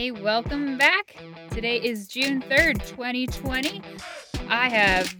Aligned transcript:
Hey, 0.00 0.12
welcome 0.12 0.78
back. 0.78 1.14
Today 1.50 1.76
is 1.76 2.08
June 2.08 2.40
3rd, 2.40 2.86
2020. 2.88 3.82
I 4.48 4.70
have 4.70 5.14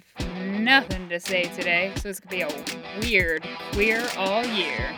nothing 0.59 1.07
to 1.11 1.21
say 1.21 1.43
today, 1.55 1.93
so 1.97 2.09
it's 2.09 2.19
gonna 2.19 2.35
be 2.35 2.41
a 2.41 3.01
weird 3.03 3.47
queer 3.73 4.09
all 4.17 4.43
year. 4.43 4.97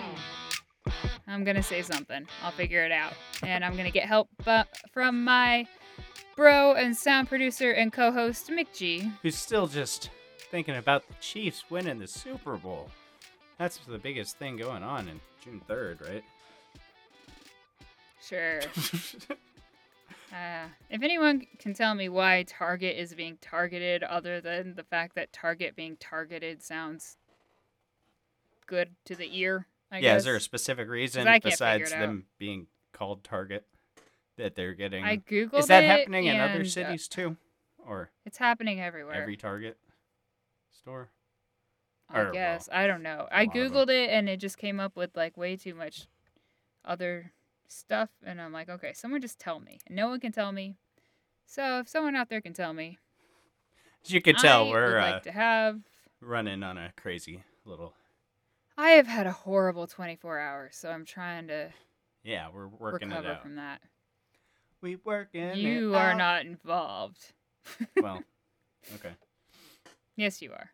I'm 1.26 1.42
gonna 1.42 1.64
say 1.64 1.82
something. 1.82 2.28
I'll 2.44 2.52
figure 2.52 2.84
it 2.84 2.92
out. 2.92 3.14
And 3.42 3.64
I'm 3.64 3.76
gonna 3.76 3.90
get 3.90 4.04
help 4.04 4.28
uh, 4.46 4.62
from 4.92 5.24
my 5.24 5.66
bro 6.36 6.74
and 6.74 6.96
sound 6.96 7.28
producer 7.28 7.72
and 7.72 7.92
co 7.92 8.12
host, 8.12 8.50
Mick 8.50 8.68
G. 8.72 9.10
who's 9.22 9.34
still 9.34 9.66
just 9.66 10.10
thinking 10.52 10.76
about 10.76 11.08
the 11.08 11.14
Chiefs 11.20 11.64
winning 11.70 11.98
the 11.98 12.06
Super 12.06 12.56
Bowl. 12.56 12.88
That's 13.58 13.78
the 13.78 13.98
biggest 13.98 14.38
thing 14.38 14.58
going 14.58 14.84
on 14.84 15.08
in 15.08 15.20
June 15.42 15.60
3rd, 15.68 16.08
right? 16.08 16.24
Sure. 18.24 18.60
Uh, 20.32 20.68
if 20.88 21.02
anyone 21.02 21.42
can 21.58 21.74
tell 21.74 21.94
me 21.94 22.08
why 22.08 22.44
Target 22.48 22.96
is 22.96 23.14
being 23.14 23.36
targeted, 23.40 24.02
other 24.02 24.40
than 24.40 24.74
the 24.74 24.84
fact 24.84 25.14
that 25.14 25.32
Target 25.32 25.76
being 25.76 25.96
targeted 26.00 26.62
sounds 26.62 27.16
good 28.66 28.90
to 29.04 29.14
the 29.14 29.28
ear, 29.38 29.66
I 29.90 29.96
yeah, 29.96 30.12
guess. 30.14 30.20
is 30.20 30.24
there 30.24 30.36
a 30.36 30.40
specific 30.40 30.88
reason 30.88 31.28
I 31.28 31.32
can't 31.32 31.42
figure 31.44 31.50
besides 31.50 31.92
out. 31.92 32.00
them 32.00 32.24
being 32.38 32.66
called 32.94 33.24
Target 33.24 33.66
that 34.38 34.54
they're 34.54 34.72
getting? 34.74 35.04
I 35.04 35.18
googled 35.18 35.58
is 35.58 35.66
that 35.66 35.84
happening 35.84 36.26
in 36.26 36.40
other 36.40 36.62
uh, 36.62 36.64
cities 36.64 37.08
too? 37.08 37.36
Or 37.86 38.10
it's 38.24 38.38
happening 38.38 38.80
everywhere. 38.80 39.14
every 39.14 39.36
Target 39.36 39.76
store? 40.70 41.10
I 42.08 42.20
or, 42.20 42.24
well, 42.24 42.32
guess 42.32 42.68
I 42.72 42.86
don't 42.86 43.02
know. 43.02 43.28
I 43.30 43.44
lot 43.44 43.56
of 43.56 43.62
'em. 43.62 43.70
googled 43.72 43.88
it 43.90 44.10
and 44.10 44.28
it 44.30 44.38
just 44.38 44.56
came 44.56 44.80
up 44.80 44.96
with 44.96 45.14
like 45.14 45.36
way 45.36 45.56
too 45.56 45.74
much 45.74 46.06
other 46.84 47.32
stuff, 47.72 48.10
and 48.24 48.40
I'm 48.40 48.52
like, 48.52 48.68
okay, 48.68 48.92
someone 48.94 49.20
just 49.20 49.38
tell 49.38 49.60
me. 49.60 49.78
And 49.86 49.96
no 49.96 50.08
one 50.08 50.20
can 50.20 50.32
tell 50.32 50.52
me. 50.52 50.76
So 51.46 51.78
if 51.80 51.88
someone 51.88 52.16
out 52.16 52.28
there 52.28 52.40
can 52.40 52.52
tell 52.54 52.72
me, 52.72 52.98
As 54.04 54.12
you 54.12 54.20
can 54.22 54.36
tell, 54.36 54.66
I 54.66 54.70
we're 54.70 54.98
uh, 54.98 55.10
like 55.12 55.22
to 55.24 55.32
have. 55.32 55.80
running 56.20 56.62
on 56.62 56.78
a 56.78 56.92
crazy 56.96 57.42
little. 57.64 57.94
I 58.76 58.90
have 58.92 59.06
had 59.06 59.26
a 59.26 59.32
horrible 59.32 59.86
24 59.86 60.38
hours, 60.38 60.76
so 60.76 60.88
I'm 60.90 61.04
trying 61.04 61.48
to 61.48 61.70
Yeah, 62.22 62.48
we're 62.54 62.68
working 62.68 63.08
recover 63.10 63.28
it 63.28 63.30
out. 63.32 63.42
from 63.42 63.56
that. 63.56 63.80
We 64.80 64.96
working 64.96 65.56
You 65.56 65.94
are 65.94 66.12
out. 66.12 66.16
not 66.18 66.44
involved. 66.46 67.32
Well, 68.00 68.24
okay. 68.96 69.12
Yes, 70.16 70.42
you 70.42 70.50
are. 70.52 70.70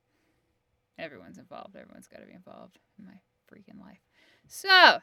Everyone's 0.98 1.38
involved. 1.38 1.76
Everyone's 1.76 2.06
got 2.08 2.20
to 2.20 2.26
be 2.26 2.32
involved 2.32 2.78
in 2.98 3.04
my 3.04 3.20
freaking 3.52 3.78
life. 3.80 3.98
So, 4.46 4.98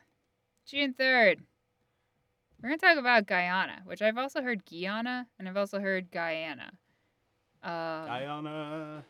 June 0.65 0.93
3rd, 0.99 1.39
we're 2.61 2.69
going 2.69 2.79
to 2.79 2.85
talk 2.85 2.97
about 2.97 3.27
Guyana, 3.27 3.81
which 3.85 4.01
I've 4.01 4.17
also 4.17 4.41
heard 4.41 4.63
Guyana 4.69 5.27
and 5.37 5.47
I've 5.47 5.57
also 5.57 5.79
heard 5.79 6.11
Guyana. 6.11 6.71
Um, 7.63 7.71
Guyana. 8.07 9.03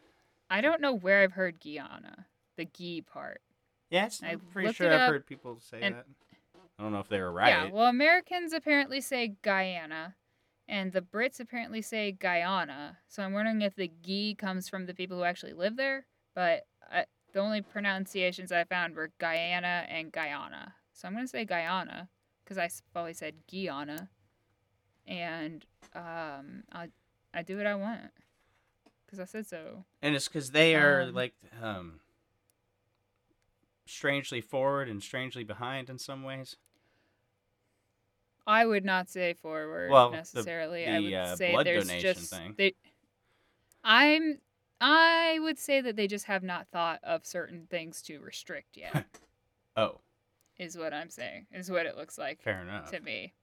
I 0.49 0.61
don't 0.61 0.81
know 0.81 0.93
where 0.93 1.23
I've 1.23 1.33
heard 1.33 1.59
Guyana, 1.59 2.25
the 2.57 2.65
Guy 2.65 3.02
part. 3.11 3.41
Yes, 3.89 4.21
I 4.23 4.31
I'm 4.31 4.39
pretty 4.52 4.73
sure 4.73 4.87
I've 4.87 5.02
up, 5.02 5.09
heard 5.11 5.25
people 5.25 5.59
say 5.59 5.79
and- 5.81 5.95
that. 5.95 6.05
I 6.77 6.83
don't 6.83 6.91
know 6.91 6.99
if 6.99 7.07
they 7.07 7.21
were 7.21 7.31
right. 7.31 7.47
Yeah, 7.47 7.69
well, 7.71 7.87
Americans 7.87 8.52
apparently 8.52 8.99
say 8.99 9.35
Guyana, 9.41 10.15
and 10.67 10.91
the 10.91 10.99
Brits 10.99 11.39
apparently 11.39 11.81
say 11.81 12.11
Guyana. 12.11 12.97
So 13.07 13.23
I'm 13.23 13.31
wondering 13.31 13.61
if 13.61 13.75
the 13.75 13.87
Guy 13.87 14.35
comes 14.37 14.67
from 14.67 14.85
the 14.85 14.93
people 14.93 15.15
who 15.17 15.23
actually 15.23 15.53
live 15.53 15.77
there. 15.77 16.05
But 16.33 16.65
I, 16.91 17.05
the 17.31 17.39
only 17.39 17.61
pronunciations 17.61 18.52
I 18.52 18.65
found 18.65 18.93
were 18.93 19.11
Guyana 19.19 19.85
and 19.87 20.11
Guyana. 20.11 20.73
So 20.91 21.07
I'm 21.07 21.13
going 21.13 21.23
to 21.23 21.30
say 21.30 21.45
Guyana 21.45 22.09
because 22.45 22.57
I 22.57 22.69
always 22.97 23.17
said 23.17 23.33
Guyana. 23.51 24.09
And 25.07 25.65
um, 25.93 26.63
I, 26.71 26.87
I 27.33 27.41
do 27.43 27.57
what 27.57 27.65
I 27.67 27.75
want 27.75 28.02
because 29.05 29.19
I 29.19 29.25
said 29.25 29.47
so. 29.47 29.83
And 30.02 30.15
it's 30.15 30.27
because 30.27 30.52
they 30.52 30.75
are 30.75 31.02
Um, 31.02 31.13
like 31.13 31.33
um 31.61 31.99
strangely 33.86 34.42
forward 34.42 34.89
and 34.89 35.02
strangely 35.03 35.43
behind 35.43 35.89
in 35.89 35.99
some 35.99 36.23
ways. 36.23 36.55
I 38.47 38.65
would 38.65 38.86
not 38.86 39.09
say 39.09 39.33
forward 39.33 39.89
Well, 39.91 40.11
the- 40.11 40.17
necessarily. 40.17 40.87
I 40.87 40.99
would 40.99 41.14
uh, 41.14 41.36
say 41.36 41.64
there's 41.64 41.91
just. 42.02 42.33
They, 42.58 42.73
I'm. 43.83 44.39
I 44.81 45.39
would 45.41 45.58
say 45.58 45.81
that 45.81 45.95
they 45.95 46.08
just 46.08 46.25
have 46.25 46.43
not 46.43 46.67
thought 46.67 46.99
of 47.03 47.25
certain 47.25 47.65
things 47.70 48.02
to 48.03 48.20
restrict 48.20 48.77
yet. 48.77 49.05
Oh, 49.77 49.99
is 50.58 50.77
what 50.77 50.93
I'm 50.93 51.10
saying. 51.10 51.48
Is 51.52 51.70
what 51.70 51.86
it 51.86 51.98
looks 51.98 52.17
like 52.17 52.42
fair 52.42 52.61
enough. 52.61 52.92
to 52.92 52.99
me. 52.99 53.33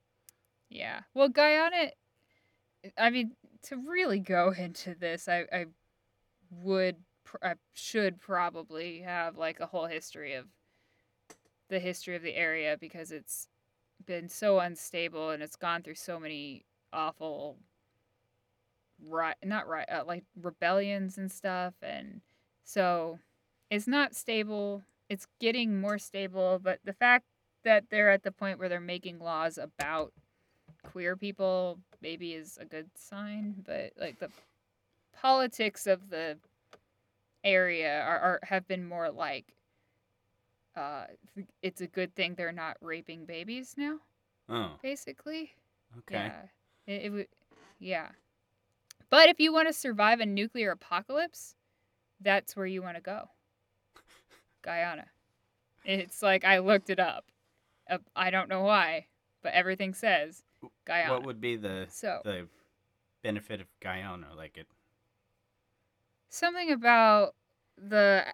Yeah. 0.68 1.00
Well, 1.14 1.28
Guyana. 1.28 1.90
I 2.98 3.10
mean, 3.10 3.32
to 3.64 3.76
really 3.76 4.18
go 4.18 4.52
into 4.58 4.94
this, 4.94 5.28
I, 5.28 5.44
I 5.52 5.66
would, 6.50 6.96
I 7.42 7.54
should 7.72 8.20
probably 8.20 9.00
have 9.00 9.36
like 9.36 9.60
a 9.60 9.66
whole 9.66 9.86
history 9.86 10.34
of 10.34 10.46
the 11.68 11.78
history 11.78 12.16
of 12.16 12.22
the 12.22 12.34
area 12.34 12.76
because 12.78 13.12
it's 13.12 13.48
been 14.04 14.28
so 14.28 14.58
unstable 14.58 15.30
and 15.30 15.42
it's 15.42 15.56
gone 15.56 15.82
through 15.82 15.94
so 15.94 16.18
many 16.18 16.64
awful, 16.92 17.56
right, 19.02 19.36
not 19.44 19.66
right, 19.68 19.88
uh, 19.90 20.04
like 20.06 20.24
rebellions 20.40 21.18
and 21.18 21.30
stuff, 21.32 21.74
and 21.82 22.20
so 22.64 23.18
it's 23.70 23.86
not 23.86 24.14
stable. 24.14 24.82
It's 25.08 25.26
getting 25.40 25.80
more 25.80 25.98
stable, 25.98 26.58
but 26.62 26.78
the 26.84 26.92
fact 26.92 27.26
that 27.64 27.84
they're 27.90 28.10
at 28.10 28.22
the 28.22 28.32
point 28.32 28.58
where 28.58 28.68
they're 28.68 28.80
making 28.80 29.18
laws 29.18 29.58
about 29.58 30.12
queer 30.82 31.16
people 31.16 31.78
maybe 32.00 32.32
is 32.34 32.58
a 32.60 32.64
good 32.64 32.90
sign, 32.96 33.54
but 33.64 33.92
like 33.98 34.18
the 34.18 34.30
politics 35.12 35.86
of 35.86 36.10
the 36.10 36.38
area 37.44 38.00
are, 38.02 38.18
are 38.18 38.40
have 38.44 38.66
been 38.68 38.86
more 38.86 39.10
like 39.10 39.54
uh 40.76 41.04
it's 41.60 41.80
a 41.80 41.86
good 41.86 42.14
thing 42.14 42.34
they're 42.34 42.52
not 42.52 42.76
raping 42.80 43.24
babies 43.24 43.74
now 43.76 43.98
Oh, 44.48 44.72
basically. 44.82 45.52
Okay. 45.98 46.14
yeah. 46.14 46.42
It, 46.86 47.02
it 47.04 47.10
would 47.10 47.28
yeah. 47.78 48.08
But 49.08 49.28
if 49.28 49.40
you 49.40 49.52
want 49.52 49.68
to 49.68 49.72
survive 49.72 50.20
a 50.20 50.26
nuclear 50.26 50.70
apocalypse 50.72 51.54
that's 52.20 52.54
where 52.56 52.66
you 52.66 52.82
want 52.82 52.96
to 52.96 53.02
go 53.02 53.28
guyana 54.62 55.06
it's 55.84 56.22
like 56.22 56.44
i 56.44 56.58
looked 56.58 56.90
it 56.90 56.98
up 57.00 57.24
Uh, 57.90 57.98
i 58.16 58.30
don't 58.30 58.48
know 58.48 58.62
why 58.62 59.06
but 59.42 59.52
everything 59.52 59.92
says 59.94 60.42
guyana 60.86 61.12
What 61.12 61.24
would 61.26 61.40
be 61.40 61.56
the 61.56 61.86
so 61.90 62.20
the 62.24 62.46
benefit 63.22 63.60
of 63.60 63.66
Guyana? 63.80 64.28
Like 64.36 64.56
it? 64.58 64.66
something 66.28 66.70
about 66.70 67.34
the 67.76 68.24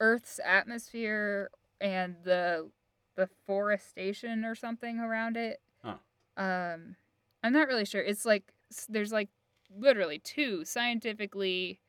earth's 0.00 0.40
atmosphere 0.44 1.50
and 1.80 2.16
the 2.24 2.70
the 3.16 3.28
forestation 3.46 4.44
or 4.44 4.54
something 4.54 4.98
around 4.98 5.36
it 5.36 5.60
Huh. 5.82 5.96
um 6.36 6.96
i'm 7.42 7.52
not 7.52 7.68
really 7.68 7.84
sure 7.84 8.02
it's 8.02 8.24
like 8.24 8.52
there's 8.88 9.12
like 9.12 9.28
literally 9.78 10.18
two 10.18 10.64
scientifically 10.64 11.80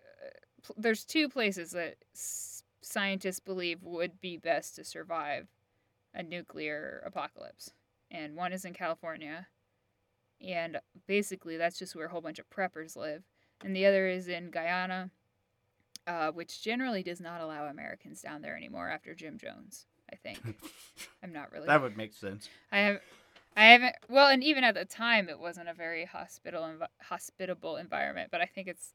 uh, 0.00 0.28
pl- 0.62 0.76
there's 0.78 1.04
two 1.04 1.28
places 1.28 1.72
that 1.72 1.96
s- 2.14 2.53
scientists 2.84 3.40
believe 3.40 3.82
would 3.82 4.20
be 4.20 4.36
best 4.36 4.76
to 4.76 4.84
survive 4.84 5.48
a 6.14 6.22
nuclear 6.22 7.02
apocalypse 7.06 7.70
and 8.10 8.36
one 8.36 8.52
is 8.52 8.64
in 8.64 8.72
california 8.72 9.46
and 10.40 10.78
basically 11.06 11.56
that's 11.56 11.78
just 11.78 11.96
where 11.96 12.06
a 12.06 12.10
whole 12.10 12.20
bunch 12.20 12.38
of 12.38 12.48
preppers 12.50 12.96
live 12.96 13.22
and 13.64 13.74
the 13.74 13.86
other 13.86 14.06
is 14.06 14.28
in 14.28 14.50
Guyana, 14.50 15.10
uh, 16.06 16.30
which 16.32 16.62
generally 16.62 17.02
does 17.02 17.20
not 17.20 17.40
allow 17.40 17.66
Americans 17.66 18.20
down 18.20 18.42
there 18.42 18.56
anymore 18.56 18.88
after 18.90 19.14
Jim 19.14 19.38
Jones. 19.38 19.86
I 20.12 20.16
think 20.16 20.40
I'm 21.22 21.32
not 21.32 21.50
really. 21.50 21.66
that 21.66 21.80
would 21.80 21.96
make 21.96 22.12
sense. 22.12 22.48
I 22.70 22.78
have, 22.78 23.00
I 23.56 23.64
haven't. 23.66 23.96
Well, 24.08 24.28
and 24.28 24.44
even 24.44 24.64
at 24.64 24.74
the 24.74 24.84
time, 24.84 25.28
it 25.28 25.38
wasn't 25.38 25.68
a 25.68 25.74
very 25.74 26.04
hospital 26.04 26.62
envi- 26.62 26.88
hospitable 27.00 27.76
environment. 27.76 28.28
But 28.30 28.42
I 28.42 28.46
think 28.46 28.68
it's 28.68 28.92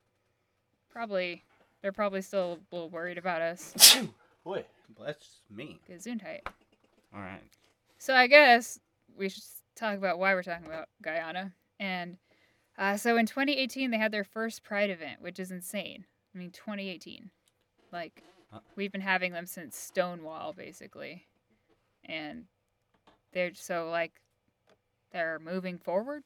probably 0.91 1.43
they're 1.81 1.91
probably 1.91 2.21
still 2.21 2.59
a 2.71 2.75
little 2.75 2.89
worried 2.89 3.17
about 3.17 3.41
us. 3.41 3.97
Boy, 4.43 4.65
bless 4.97 5.39
me. 5.49 5.79
Gesundheit. 5.89 6.41
All 7.13 7.21
right. 7.21 7.41
So 7.97 8.13
I 8.13 8.27
guess 8.27 8.79
we 9.17 9.29
should 9.29 9.43
talk 9.75 9.97
about 9.97 10.19
why 10.19 10.33
we're 10.33 10.43
talking 10.43 10.67
about 10.67 10.87
Guyana. 11.01 11.53
And 11.79 12.17
uh, 12.77 12.97
so 12.97 13.17
in 13.17 13.25
2018, 13.25 13.91
they 13.91 13.97
had 13.97 14.11
their 14.11 14.23
first 14.23 14.63
Pride 14.63 14.89
event, 14.89 15.21
which 15.21 15.39
is 15.39 15.51
insane. 15.51 16.05
I 16.33 16.37
mean, 16.37 16.51
2018. 16.51 17.29
Like, 17.91 18.23
Huh. 18.51 18.61
we've 18.75 18.91
been 18.91 19.01
having 19.01 19.31
them 19.31 19.45
since 19.45 19.77
Stonewall, 19.77 20.53
basically. 20.53 21.27
And 22.05 22.45
they're 23.31 23.53
so, 23.53 23.89
like, 23.91 24.13
they're 25.11 25.39
moving 25.39 25.77
forward 25.77 26.23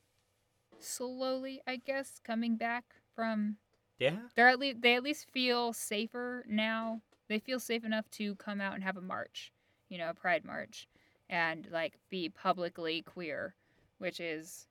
slowly, 0.80 1.62
I 1.68 1.78
guess, 1.78 2.20
coming 2.24 2.56
back 2.56 2.84
from 3.16 3.58
Yeah. 4.04 4.18
they're 4.36 4.50
at 4.50 4.60
least 4.60 4.82
they 4.82 4.96
at 4.96 5.04
least 5.04 5.28
feel 5.32 5.74
safer 5.74 6.44
now. 6.48 7.02
They 7.30 7.40
feel 7.40 7.60
safe 7.60 7.84
enough 7.86 8.10
to 8.12 8.36
come 8.36 8.60
out 8.62 8.76
and 8.76 8.84
have 8.84 8.98
a 8.98 9.02
march, 9.02 9.52
you 9.90 9.98
know, 9.98 10.10
a 10.10 10.14
pride 10.14 10.44
march, 10.46 10.88
and 11.30 11.68
like 11.72 11.94
be 12.10 12.30
publicly 12.30 13.02
queer, 13.02 13.56
which 13.98 14.20
is 14.20 14.68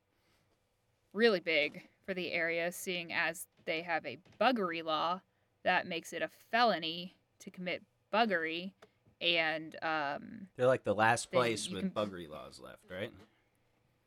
really 1.13 1.41
big 1.41 1.89
for 2.05 2.15
the 2.15 2.33
area, 2.33 2.71
seeing 2.73 3.13
as 3.13 3.47
they 3.65 3.83
have 3.83 4.05
a 4.07 4.19
buggery 4.41 4.85
law 4.85 5.21
that 5.65 5.87
makes 5.87 6.13
it 6.13 6.23
a 6.23 6.29
felony 6.51 7.15
to 7.39 7.51
commit 7.51 7.83
buggery. 8.13 8.73
And 9.21 9.77
um, 9.83 10.49
They're 10.57 10.67
like 10.67 10.83
the 10.85 10.95
last 10.95 11.31
place 11.31 11.69
with 11.69 11.81
can- 11.83 11.91
buggery 11.91 12.29
laws 12.29 12.61
left, 12.63 12.83
right? 12.91 13.13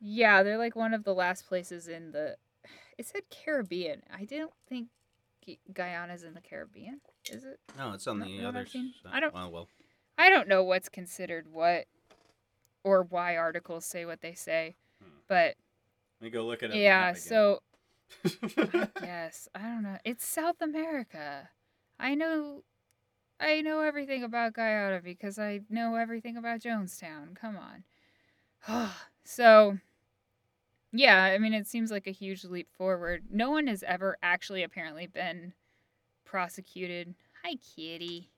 yeah, 0.00 0.42
they're 0.42 0.58
like 0.58 0.76
one 0.76 0.92
of 0.94 1.04
the 1.04 1.14
last 1.14 1.46
places 1.48 1.88
in 1.88 2.12
the. 2.12 2.36
It 2.98 3.06
said 3.06 3.22
Caribbean. 3.30 4.02
I 4.14 4.24
didn't 4.24 4.52
think 4.68 4.88
Guyana's 5.72 6.22
in 6.24 6.34
the 6.34 6.40
Caribbean. 6.40 7.00
Is 7.30 7.44
it? 7.44 7.58
No, 7.78 7.92
it's 7.92 8.06
on 8.06 8.20
the 8.20 8.44
other 8.44 8.66
side. 8.66 8.82
I 9.06 9.20
don't- 9.20 9.34
Well, 9.34 9.50
well, 9.50 9.68
I 10.18 10.30
don't 10.30 10.48
know 10.48 10.62
what's 10.62 10.88
considered 10.88 11.46
what, 11.52 11.86
or 12.84 13.02
why 13.02 13.36
articles 13.36 13.84
say 13.84 14.04
what 14.06 14.20
they 14.20 14.34
say, 14.34 14.76
Hmm. 15.02 15.10
but 15.28 15.56
let 16.20 16.24
me 16.26 16.30
go 16.30 16.46
look 16.46 16.62
at 16.62 16.70
it. 16.70 16.76
yeah. 16.76 17.12
So 17.12 17.62
I 18.24 18.88
guess 19.00 19.48
I 19.54 19.60
don't 19.62 19.82
know. 19.82 19.98
It's 20.04 20.24
South 20.26 20.60
America. 20.60 21.50
I 21.98 22.14
know. 22.14 22.62
I 23.38 23.60
know 23.60 23.80
everything 23.80 24.22
about 24.24 24.54
Guyana 24.54 25.00
because 25.02 25.38
I 25.38 25.60
know 25.68 25.96
everything 25.96 26.36
about 26.38 26.60
Jonestown. 26.60 27.34
Come 27.34 27.56
on. 27.58 28.90
so, 29.24 29.78
yeah, 30.96 31.24
I 31.24 31.38
mean, 31.38 31.52
it 31.54 31.66
seems 31.66 31.90
like 31.90 32.06
a 32.06 32.10
huge 32.12 32.44
leap 32.44 32.68
forward. 32.76 33.24
No 33.30 33.50
one 33.50 33.66
has 33.66 33.82
ever 33.86 34.16
actually 34.22 34.62
apparently 34.62 35.06
been 35.06 35.52
prosecuted. 36.24 37.14
Hi, 37.44 37.54
kitty. 37.76 38.30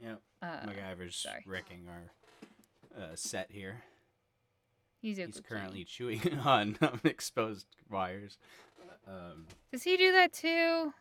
Yep. 0.00 0.20
Uh, 0.42 0.46
MacGyver's 0.66 1.16
sorry. 1.16 1.42
wrecking 1.46 1.86
our 1.88 3.02
uh, 3.02 3.14
set 3.14 3.50
here. 3.50 3.82
he's, 5.00 5.16
He's 5.18 5.40
currently 5.46 5.78
kitty. 5.80 5.84
chewing 6.20 6.38
on 6.44 6.78
exposed 7.04 7.66
wires. 7.90 8.38
Um, 9.06 9.46
Does 9.72 9.82
he 9.84 9.96
do 9.96 10.12
that 10.12 10.32
too? 10.32 10.92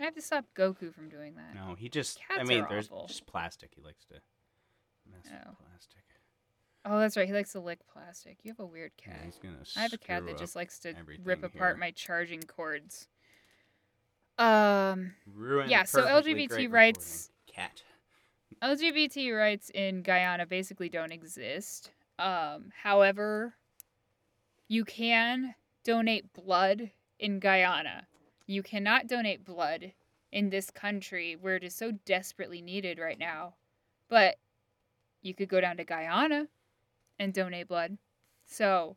I 0.00 0.04
have 0.04 0.14
to 0.14 0.22
stop 0.22 0.44
Goku 0.56 0.94
from 0.94 1.08
doing 1.08 1.34
that. 1.36 1.54
no, 1.54 1.74
he 1.74 1.88
just. 1.88 2.18
I 2.30 2.44
mean, 2.44 2.64
there's 2.68 2.86
awful. 2.88 3.08
just 3.08 3.26
plastic. 3.26 3.72
He 3.74 3.82
likes 3.82 4.04
to 4.06 4.14
mess 5.10 5.24
Oh. 5.32 5.50
with 5.50 5.58
plastic. 5.68 6.02
Oh, 6.90 6.98
that's 6.98 7.16
right. 7.16 7.26
He 7.26 7.34
likes 7.34 7.52
to 7.52 7.60
lick 7.60 7.80
plastic. 7.92 8.38
You 8.42 8.52
have 8.52 8.60
a 8.60 8.66
weird 8.66 8.92
Yeah, 9.00 9.12
cat. 9.12 9.22
he's 9.24 9.38
gonna. 9.38 9.58
I 9.76 9.80
have 9.82 9.92
a 9.92 9.98
cat 9.98 10.24
that 10.26 10.38
just 10.38 10.56
likes 10.56 10.78
to 10.80 10.94
rip 11.22 11.42
apart 11.44 11.74
here. 11.74 11.80
my 11.80 11.90
charging 11.90 12.42
cords. 12.42 13.08
Um, 14.38 15.12
Ruin 15.26 15.68
yeah, 15.68 15.84
so 15.84 16.02
LGBT 16.02 16.70
rights- 16.70 17.30
recording. 17.46 17.68
Cat. 17.68 17.82
LGBT 18.62 19.36
rights 19.36 19.70
in 19.74 20.02
Guyana 20.02 20.46
basically 20.46 20.88
don't 20.88 21.12
exist. 21.12 21.90
Um, 22.18 22.72
however, 22.82 23.54
you 24.68 24.84
can 24.84 25.54
donate 25.84 26.32
blood 26.32 26.90
in 27.18 27.40
Guyana. 27.40 28.06
You 28.46 28.62
cannot 28.62 29.06
donate 29.08 29.44
blood 29.44 29.92
in 30.32 30.50
this 30.50 30.70
country 30.70 31.36
where 31.36 31.56
it 31.56 31.64
is 31.64 31.74
so 31.74 31.90
desperately 32.04 32.60
needed 32.62 32.98
right 32.98 33.18
now. 33.18 33.54
But 34.08 34.36
you 35.22 35.34
could 35.34 35.48
go 35.48 35.60
down 35.60 35.76
to 35.78 35.84
Guyana 35.84 36.46
and 37.18 37.32
donate 37.32 37.68
blood. 37.68 37.98
So, 38.46 38.96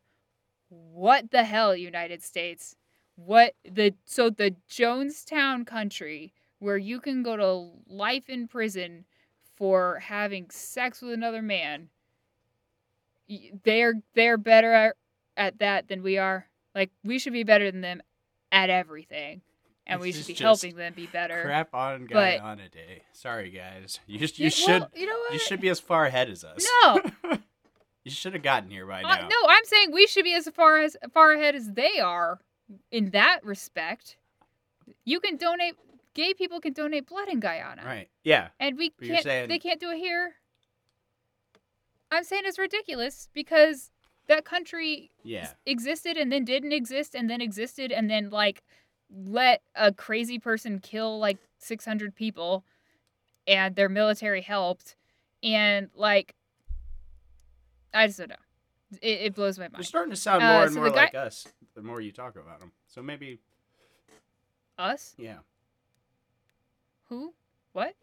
what 0.70 1.32
the 1.32 1.44
hell, 1.44 1.76
United 1.76 2.24
States? 2.24 2.76
What 3.16 3.54
the 3.70 3.94
so 4.06 4.30
the 4.30 4.56
Jonestown 4.70 5.66
country 5.66 6.34
where 6.60 6.78
you 6.78 7.00
can 7.00 7.24
go 7.24 7.36
to 7.36 7.72
life 7.92 8.30
in 8.30 8.48
prison 8.48 9.06
for 9.56 10.00
having 10.00 10.50
sex 10.50 11.02
with 11.02 11.14
another 11.14 11.42
man. 11.42 11.90
They're 13.64 13.96
they're 14.14 14.38
better 14.38 14.74
at, 14.74 14.96
at 15.36 15.60
that 15.60 15.88
than 15.88 16.04
we 16.04 16.18
are. 16.18 16.48
Like 16.74 16.92
we 17.04 17.20
should 17.20 17.34
be 17.34 17.44
better 17.44 17.70
than 17.72 17.82
them 17.82 18.02
at 18.52 18.70
everything, 18.70 19.42
and 19.88 20.00
we 20.00 20.12
should 20.12 20.28
be 20.28 20.34
helping 20.34 20.76
them 20.76 20.94
be 20.96 21.08
better. 21.08 21.42
Crap 21.44 21.74
on 21.74 22.06
guy 22.06 22.40
but- 22.42 22.60
a 22.60 22.70
Day. 22.70 23.04
Sorry, 23.12 23.50
guys. 23.50 24.00
You 24.08 24.20
just, 24.20 24.40
you 24.40 24.50
should 24.50 24.82
well, 24.82 24.92
you 24.96 25.06
know 25.06 25.18
what? 25.18 25.34
you 25.34 25.40
should 25.40 25.62
be 25.62 25.70
as 25.70 25.80
far 25.80 26.06
ahead 26.06 26.30
as 26.30 26.44
us. 26.44 26.68
No. 26.84 27.02
you 28.04 28.12
should 28.12 28.34
have 28.34 28.44
gotten 28.44 28.70
here 28.70 28.86
by 28.86 29.02
Uh, 29.04 29.16
now. 29.16 29.28
no, 29.28 29.36
I'm 29.48 29.64
saying 29.66 29.92
we 29.92 30.08
should 30.08 30.24
be 30.24 30.34
as 30.34 30.48
far 30.50 30.80
as 30.80 30.98
far 31.14 31.34
ahead 31.34 31.56
as 31.56 31.72
they 31.72 32.00
are 32.00 32.40
in 32.92 33.12
that 33.12 33.44
respect. 33.44 34.18
You 35.06 35.20
can 35.20 35.38
donate. 35.38 35.76
Gay 36.14 36.34
people 36.34 36.60
can 36.60 36.74
donate 36.74 37.06
blood 37.08 37.30
in 37.30 37.40
Guyana, 37.40 37.84
Right. 37.86 38.10
Yeah. 38.24 38.50
and 38.60 38.78
we 38.78 38.90
But 38.90 39.08
can't. 39.08 39.24
saying- 39.24 39.48
They 39.50 39.60
can't 39.60 39.80
do 39.80 39.92
it 39.92 39.98
here. 39.98 40.36
I'm 42.12 42.24
saying 42.26 42.44
it's 42.46 42.60
ridiculous 42.60 43.30
because 43.34 43.92
that 44.28 44.44
country 44.44 45.12
Yeah. 45.24 45.54
existed 45.66 46.18
and 46.18 46.32
then 46.32 46.44
didn't 46.44 46.74
exist 46.74 47.16
and 47.16 47.30
then 47.30 47.40
existed 47.42 47.92
and 47.92 48.10
then 48.10 48.30
like 48.30 48.62
let 49.10 49.62
a 49.76 49.94
crazy 49.94 50.40
person 50.40 50.80
kill 50.80 51.18
like 51.20 51.38
600 51.58 52.14
people 52.16 52.66
and 53.48 53.76
their 53.76 53.90
military 53.90 54.42
helped 54.42 54.96
and 55.44 55.90
like 55.94 56.36
I 57.94 58.08
just 58.08 58.20
don't 58.20 58.30
know. 58.30 58.36
It, 59.02 59.22
it 59.22 59.36
blows 59.36 59.58
my 59.58 59.66
mind. 59.66 59.76
They're 59.76 59.84
starting 59.84 60.12
to 60.12 60.18
sound 60.20 60.44
Uh, 60.44 60.54
more 60.54 60.64
and 60.64 60.74
so 60.74 60.80
more 60.80 60.90
guy- 60.90 60.96
like 60.96 61.16
us 61.16 61.48
the 61.76 61.82
more 61.82 62.02
you 62.02 62.12
talk 62.12 62.36
about 62.36 62.60
them. 62.60 62.72
So 62.88 63.02
maybe, 63.02 63.40
Us? 64.78 65.14
yeah. 65.18 65.38
Who? 67.10 67.34
What? 67.74 67.96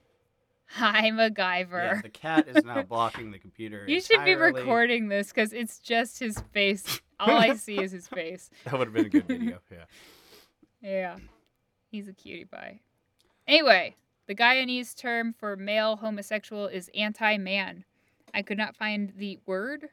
Hi, 0.73 1.11
MacGyver. 1.11 1.71
Yeah, 1.95 2.01
the 2.03 2.09
cat 2.11 2.47
is 2.49 2.65
now 2.65 2.83
blocking 2.89 3.31
the 3.31 3.39
computer. 3.39 3.85
you 3.89 4.01
should 4.01 4.25
be 4.25 4.35
recording 4.35 5.09
this 5.09 5.29
because 5.29 5.53
it's 5.53 5.79
just 5.79 6.19
his 6.19 6.39
face. 6.53 7.01
All 7.19 7.31
I 7.37 7.55
see 7.55 7.79
is 7.81 7.91
his 7.93 8.07
face. 8.15 8.51
That 8.65 8.79
would 8.79 8.89
have 8.89 8.95
been 8.95 9.07
a 9.07 9.09
good 9.09 9.27
video. 9.27 9.59
Yeah. 9.71 9.85
Yeah. 10.83 11.17
He's 11.91 12.07
a 12.07 12.13
cutie 12.13 12.45
pie. 12.45 12.81
Anyway, 13.47 13.97
the 14.27 14.35
Guyanese 14.35 14.95
term 14.95 15.33
for 15.33 15.57
male 15.57 15.97
homosexual 15.97 16.67
is 16.67 16.91
anti 16.95 17.37
man. 17.39 17.85
I 18.35 18.43
could 18.43 18.59
not 18.59 18.77
find 18.77 19.13
the 19.17 19.39
word 19.47 19.89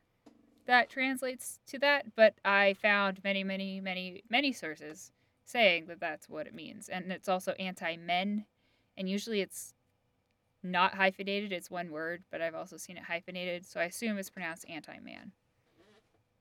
that 0.66 0.90
translates 0.90 1.60
to 1.68 1.80
that, 1.80 2.16
but 2.16 2.36
I 2.44 2.76
found 2.82 3.24
many, 3.24 3.44
many, 3.44 3.80
many, 3.80 4.24
many 4.30 4.52
sources 4.52 5.12
saying 5.46 5.86
that 5.88 6.00
that's 6.00 6.28
what 6.28 6.48
it 6.48 6.56
means. 6.56 6.90
And 6.90 7.12
it's 7.12 7.30
also 7.30 7.52
anti 7.54 7.98
men. 7.98 8.46
And 8.98 9.10
usually 9.10 9.42
it's 9.42 9.74
not 10.64 10.96
hyphenated, 10.96 11.52
it's 11.52 11.70
one 11.70 11.92
word, 11.92 12.24
but 12.32 12.42
I've 12.42 12.56
also 12.56 12.78
seen 12.78 12.98
it 12.98 13.04
hyphenated. 13.04 13.66
So 13.66 13.80
I 13.80 13.84
assume 13.86 14.18
it's 14.18 14.30
pronounced 14.30 14.66
anti 14.68 15.00
man. 15.00 15.32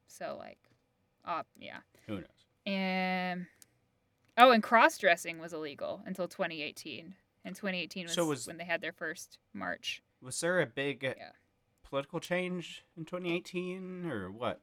So, 0.06 0.36
like, 0.38 0.58
uh, 1.24 1.42
yeah. 1.58 1.78
Who 2.06 2.16
knows? 2.16 2.24
And 2.66 3.46
oh, 4.38 4.52
and 4.52 4.62
cross 4.62 4.96
dressing 4.96 5.38
was 5.38 5.52
illegal 5.52 6.02
until 6.06 6.28
2018. 6.28 7.14
And 7.44 7.54
2018 7.54 8.06
was, 8.06 8.14
So 8.14 8.24
was- 8.24 8.46
when 8.46 8.56
they 8.56 8.64
had 8.64 8.80
their 8.80 8.92
first 8.92 9.38
march. 9.52 10.02
Was 10.22 10.40
there 10.40 10.60
a 10.60 10.66
big 10.66 11.04
uh, 11.04 11.14
Yeah. 11.18 11.30
Political 11.94 12.18
change 12.18 12.84
in 12.96 13.04
2018 13.04 14.10
or 14.10 14.28
what? 14.28 14.58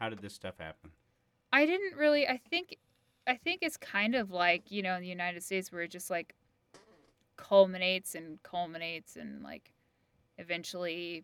How 0.00 0.08
did 0.08 0.18
this 0.18 0.34
stuff 0.34 0.54
happen? 0.58 0.90
I 1.52 1.66
didn't 1.66 1.96
really. 1.96 2.26
I 2.26 2.40
think, 2.50 2.78
I 3.28 3.36
think 3.36 3.60
it's 3.62 3.76
kind 3.76 4.16
of 4.16 4.32
like 4.32 4.72
you 4.72 4.82
know 4.82 4.96
in 4.96 5.00
the 5.00 5.06
United 5.06 5.44
States 5.44 5.70
where 5.70 5.82
it 5.82 5.92
just 5.92 6.10
like 6.10 6.34
culminates 7.36 8.16
and 8.16 8.42
culminates 8.42 9.14
and 9.14 9.40
like 9.44 9.70
eventually 10.38 11.22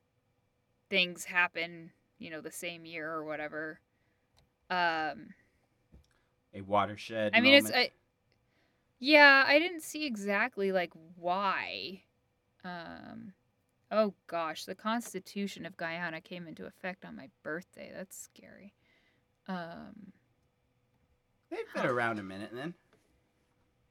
things 0.88 1.24
happen. 1.24 1.90
You 2.20 2.30
know, 2.30 2.40
the 2.40 2.52
same 2.52 2.84
year 2.84 3.10
or 3.10 3.24
whatever. 3.24 3.80
Um, 4.70 5.30
A 6.54 6.60
watershed. 6.60 7.32
I 7.34 7.40
mean, 7.40 7.54
it's. 7.54 7.70
moment? 7.70 7.90
I, 7.90 7.92
yeah, 9.00 9.42
I 9.44 9.58
didn't 9.58 9.82
see 9.82 10.06
exactly 10.06 10.70
like 10.70 10.92
why. 11.16 12.02
Um, 12.62 13.32
oh 13.90 14.14
gosh, 14.26 14.64
the 14.64 14.74
Constitution 14.74 15.66
of 15.66 15.76
Guyana 15.76 16.20
came 16.20 16.46
into 16.46 16.66
effect 16.66 17.04
on 17.04 17.16
my 17.16 17.28
birthday. 17.42 17.90
That's 17.94 18.16
scary. 18.16 18.72
Um, 19.48 20.12
They've 21.50 21.58
been 21.74 21.84
huh. 21.84 21.92
around 21.92 22.18
a 22.18 22.22
minute 22.22 22.50
then. 22.52 22.74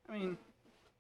I 0.08 0.14
mean, 0.14 0.38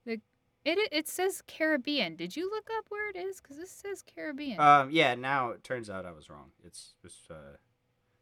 it 0.05 0.21
it 0.65 0.89
it 0.91 1.07
says 1.07 1.41
Caribbean. 1.47 2.15
Did 2.15 2.35
you 2.35 2.49
look 2.49 2.67
up 2.77 2.85
where 2.89 3.09
it 3.09 3.15
is? 3.15 3.39
Because 3.41 3.57
this 3.57 3.71
says 3.71 4.03
Caribbean. 4.03 4.59
um, 4.59 4.89
yeah. 4.91 5.15
Now 5.15 5.51
it 5.51 5.63
turns 5.63 5.89
out 5.89 6.05
I 6.05 6.11
was 6.11 6.29
wrong. 6.29 6.51
It's 6.65 6.93
just 7.01 7.31
uh, 7.31 7.57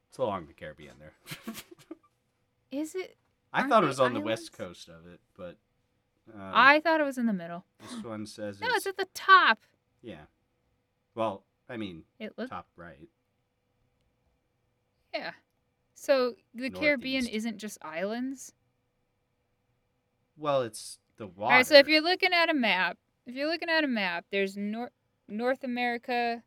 it's 0.10 0.18
along 0.18 0.48
the 0.48 0.54
Caribbean 0.54 0.96
there. 1.00 1.14
is 2.72 2.96
it? 2.96 3.18
I 3.52 3.68
thought 3.68 3.84
it 3.84 3.88
was 3.88 4.00
on 4.00 4.14
the 4.14 4.20
west 4.20 4.52
coast 4.52 4.88
of 4.90 5.08
it, 5.12 5.20
but 5.36 5.58
um, 6.34 6.42
I 6.54 6.80
thought 6.80 7.00
it 7.00 7.06
was 7.06 7.18
in 7.18 7.26
the 7.26 7.34
middle. 7.34 7.66
this 7.82 8.04
one 8.04 8.26
says 8.26 8.60
No, 8.62 8.68
it's, 8.68 8.86
it's 8.86 8.88
at 8.88 8.98
the 8.98 9.08
top. 9.14 9.60
yeah. 10.02 10.26
Well, 11.18 11.44
I 11.68 11.78
mean, 11.78 12.04
It 12.20 12.38
looked. 12.38 12.52
top 12.52 12.68
right. 12.76 13.10
Yeah. 15.12 15.32
So 15.96 16.36
the 16.54 16.70
Caribbean 16.70 17.26
isn't 17.26 17.58
just 17.58 17.80
islands. 17.82 18.54
Well, 20.38 20.62
it's 20.62 21.00
the 21.18 21.26
water. 21.26 21.52
All 21.52 21.58
right, 21.58 21.66
so 21.66 21.74
if 21.74 21.88
you're 21.88 22.04
looking 22.04 22.34
at 22.34 22.52
a 22.52 22.54
map, 22.54 23.00
if 23.26 23.34
you're 23.34 23.50
looking 23.50 23.68
at 23.68 23.84
a 23.84 23.88
map, 23.88 24.26
there's 24.32 24.56
North 24.56 24.92
North 25.28 25.64
America, 25.64 26.44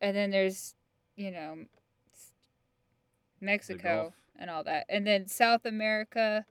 and 0.00 0.16
then 0.16 0.30
there's, 0.30 0.74
you 1.14 1.30
know, 1.30 1.66
Mexico 3.42 4.14
and 4.38 4.48
all 4.48 4.64
that. 4.64 4.86
And 4.88 5.06
then 5.06 5.28
South 5.28 5.66
America 5.66 6.46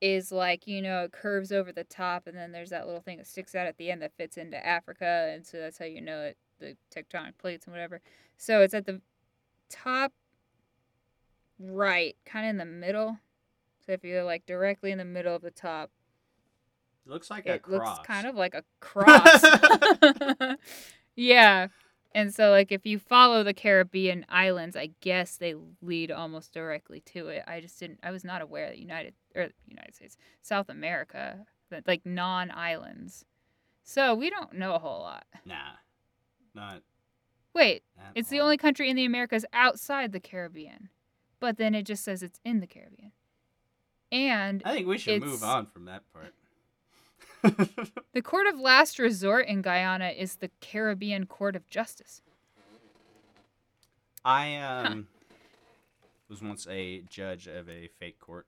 is 0.00 0.32
like, 0.32 0.66
you 0.66 0.80
know, 0.80 1.04
it 1.04 1.12
curves 1.12 1.52
over 1.52 1.70
the 1.70 1.84
top 1.84 2.26
and 2.26 2.36
then 2.36 2.52
there's 2.52 2.70
that 2.70 2.86
little 2.86 3.02
thing 3.02 3.18
that 3.18 3.26
sticks 3.26 3.54
out 3.54 3.66
at 3.66 3.76
the 3.76 3.90
end 3.90 4.00
that 4.00 4.16
fits 4.16 4.38
into 4.38 4.66
Africa 4.66 5.30
and 5.34 5.46
so 5.46 5.58
that's 5.58 5.78
how 5.78 5.84
you 5.84 6.00
know 6.00 6.22
it 6.22 6.38
the 6.58 6.76
tectonic 6.94 7.38
plates 7.38 7.66
and 7.66 7.72
whatever. 7.74 8.00
So 8.36 8.60
it's 8.62 8.74
at 8.74 8.86
the 8.86 9.00
top 9.68 10.12
right, 11.58 12.16
kind 12.24 12.46
of 12.46 12.50
in 12.50 12.56
the 12.58 12.64
middle. 12.64 13.18
So 13.84 13.92
if 13.92 14.04
you're 14.04 14.24
like 14.24 14.46
directly 14.46 14.90
in 14.90 14.98
the 14.98 15.04
middle 15.04 15.34
of 15.34 15.42
the 15.42 15.50
top, 15.50 15.90
It 17.06 17.10
looks 17.10 17.30
like 17.30 17.46
a 17.46 17.54
it 17.54 17.62
cross. 17.62 17.98
looks 17.98 18.06
kind 18.06 18.26
of 18.26 18.34
like 18.34 18.54
a 18.54 18.64
cross. 18.80 19.42
yeah. 21.16 21.68
And 22.14 22.34
so 22.34 22.50
like 22.50 22.72
if 22.72 22.86
you 22.86 22.98
follow 22.98 23.42
the 23.42 23.54
Caribbean 23.54 24.24
islands, 24.28 24.74
I 24.76 24.90
guess 25.00 25.36
they 25.36 25.54
lead 25.82 26.10
almost 26.10 26.52
directly 26.52 27.00
to 27.12 27.28
it. 27.28 27.44
I 27.46 27.60
just 27.60 27.78
didn't 27.78 28.00
I 28.02 28.10
was 28.10 28.24
not 28.24 28.40
aware 28.42 28.68
that 28.68 28.78
United 28.78 29.14
or 29.34 29.48
United 29.68 29.94
States, 29.94 30.16
South 30.42 30.68
America, 30.68 31.46
that 31.70 31.86
like 31.86 32.04
non-islands. 32.06 33.24
So 33.84 34.14
we 34.14 34.30
don't 34.30 34.54
know 34.54 34.74
a 34.74 34.78
whole 34.78 35.00
lot. 35.00 35.26
Nah, 35.44 35.72
not. 36.56 36.82
Wait, 37.54 37.84
it's 38.14 38.28
the 38.28 38.40
only 38.40 38.56
country 38.56 38.90
in 38.90 38.96
the 38.96 39.04
Americas 39.04 39.44
outside 39.52 40.12
the 40.12 40.20
Caribbean. 40.20 40.88
But 41.38 41.58
then 41.58 41.74
it 41.74 41.84
just 41.84 42.02
says 42.02 42.22
it's 42.22 42.40
in 42.44 42.60
the 42.60 42.66
Caribbean. 42.66 43.12
And 44.10 44.62
I 44.64 44.74
think 44.74 44.86
we 44.86 44.98
should 44.98 45.22
move 45.22 45.42
on 45.42 45.66
from 45.66 45.84
that 45.84 46.02
part. 46.12 46.34
The 48.12 48.22
court 48.22 48.46
of 48.46 48.58
last 48.58 48.98
resort 48.98 49.46
in 49.46 49.62
Guyana 49.62 50.08
is 50.08 50.36
the 50.36 50.50
Caribbean 50.60 51.26
Court 51.26 51.54
of 51.54 51.68
Justice. 51.68 52.22
I 54.24 54.56
um 54.56 55.06
was 56.28 56.42
once 56.42 56.66
a 56.68 57.02
judge 57.02 57.46
of 57.46 57.68
a 57.68 57.88
fake 58.00 58.18
court. 58.18 58.46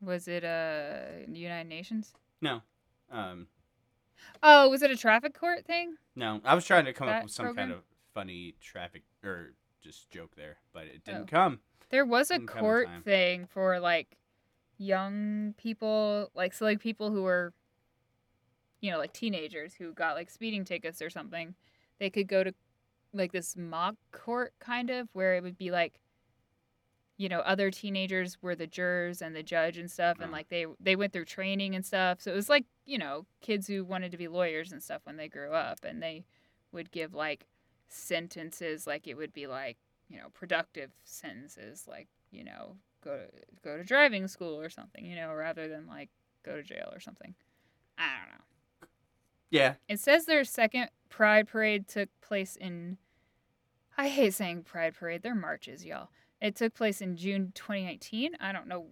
Was 0.00 0.26
it 0.26 0.42
uh 0.42 1.30
United 1.32 1.68
Nations? 1.68 2.14
No, 2.40 2.62
um, 3.12 3.46
Oh, 4.42 4.68
was 4.68 4.82
it 4.82 4.90
a 4.90 4.96
traffic 4.96 5.38
court 5.38 5.64
thing? 5.64 5.96
no. 6.16 6.40
I 6.44 6.54
was 6.54 6.64
trying 6.64 6.84
to 6.84 6.92
come 6.92 7.08
up 7.08 7.22
with 7.24 7.32
some 7.32 7.46
program? 7.46 7.68
kind 7.68 7.78
of 7.78 7.84
funny 8.14 8.54
traffic 8.60 9.02
or 9.24 9.52
just 9.82 10.10
joke 10.10 10.34
there, 10.36 10.56
but 10.72 10.84
it 10.86 11.02
didn't 11.04 11.22
Oh. 11.22 11.26
come. 11.26 11.60
There 11.90 12.04
was 12.04 12.30
a 12.30 12.34
Didn't 12.34 12.48
come 12.48 12.58
in 12.58 12.62
court 12.64 12.88
thing 13.04 13.46
for 13.46 13.78
like 13.80 14.16
young 14.78 15.54
people, 15.56 16.30
like 16.34 16.52
so 16.52 16.64
like 16.64 16.80
people 16.80 17.10
who 17.10 17.22
were 17.22 17.52
you 18.80 18.90
know, 18.90 18.98
like 18.98 19.14
teenagers 19.14 19.72
who 19.74 19.92
got 19.94 20.14
like 20.14 20.28
speeding 20.28 20.62
tickets 20.64 21.00
or 21.00 21.08
something. 21.08 21.54
They 21.98 22.10
could 22.10 22.28
go 22.28 22.44
to 22.44 22.52
like 23.14 23.32
this 23.32 23.56
mock 23.56 23.94
court 24.12 24.52
kind 24.58 24.90
of 24.90 25.08
where 25.14 25.36
it 25.36 25.42
would 25.42 25.56
be 25.56 25.70
like 25.70 26.00
you 27.16 27.28
know, 27.28 27.40
other 27.40 27.70
teenagers 27.70 28.38
were 28.42 28.56
the 28.56 28.66
jurors 28.66 29.22
and 29.22 29.36
the 29.36 29.42
judge 29.42 29.78
and 29.78 29.90
stuff 29.90 30.18
and 30.20 30.30
Oh. 30.30 30.32
like 30.32 30.48
they 30.48 30.66
they 30.80 30.96
went 30.96 31.12
through 31.12 31.26
training 31.26 31.74
and 31.74 31.84
stuff. 31.86 32.20
So 32.20 32.32
it 32.32 32.34
was 32.36 32.48
like, 32.48 32.64
you 32.86 32.98
know, 32.98 33.26
kids 33.40 33.66
who 33.68 33.84
wanted 33.84 34.10
to 34.12 34.18
be 34.18 34.28
lawyers 34.28 34.72
and 34.72 34.82
stuff 34.82 35.02
when 35.04 35.16
they 35.16 35.28
grew 35.28 35.52
up 35.52 35.84
and 35.84 36.02
they 36.02 36.24
would 36.72 36.90
give 36.90 37.14
like 37.14 37.46
sentences 37.88 38.86
like 38.86 39.06
it 39.06 39.14
would 39.16 39.32
be 39.32 39.46
like 39.46 39.76
you 40.08 40.18
know 40.18 40.28
productive 40.34 40.90
sentences 41.04 41.86
like 41.88 42.08
you 42.32 42.42
know 42.42 42.76
go 43.04 43.16
to 43.18 43.28
go 43.62 43.76
to 43.76 43.84
driving 43.84 44.26
school 44.26 44.58
or 44.60 44.68
something 44.68 45.04
you 45.06 45.14
know 45.14 45.32
rather 45.32 45.68
than 45.68 45.86
like 45.86 46.08
go 46.44 46.56
to 46.56 46.62
jail 46.64 46.90
or 46.92 46.98
something 46.98 47.34
i 47.96 48.02
don't 48.18 48.32
know 48.34 48.88
Yeah, 49.50 49.74
it 49.88 50.00
says 50.00 50.24
their 50.26 50.42
second 50.44 50.88
pride 51.08 51.46
parade 51.46 51.86
took 51.86 52.08
place 52.20 52.56
in 52.56 52.98
i 53.96 54.08
hate 54.08 54.34
saying 54.34 54.64
pride 54.64 54.94
parade 54.98 55.22
they're 55.22 55.34
marches 55.36 55.84
y'all 55.84 56.08
it 56.44 56.54
took 56.54 56.74
place 56.74 57.00
in 57.00 57.16
june 57.16 57.50
2019 57.54 58.36
i 58.40 58.52
don't 58.52 58.68
know 58.68 58.86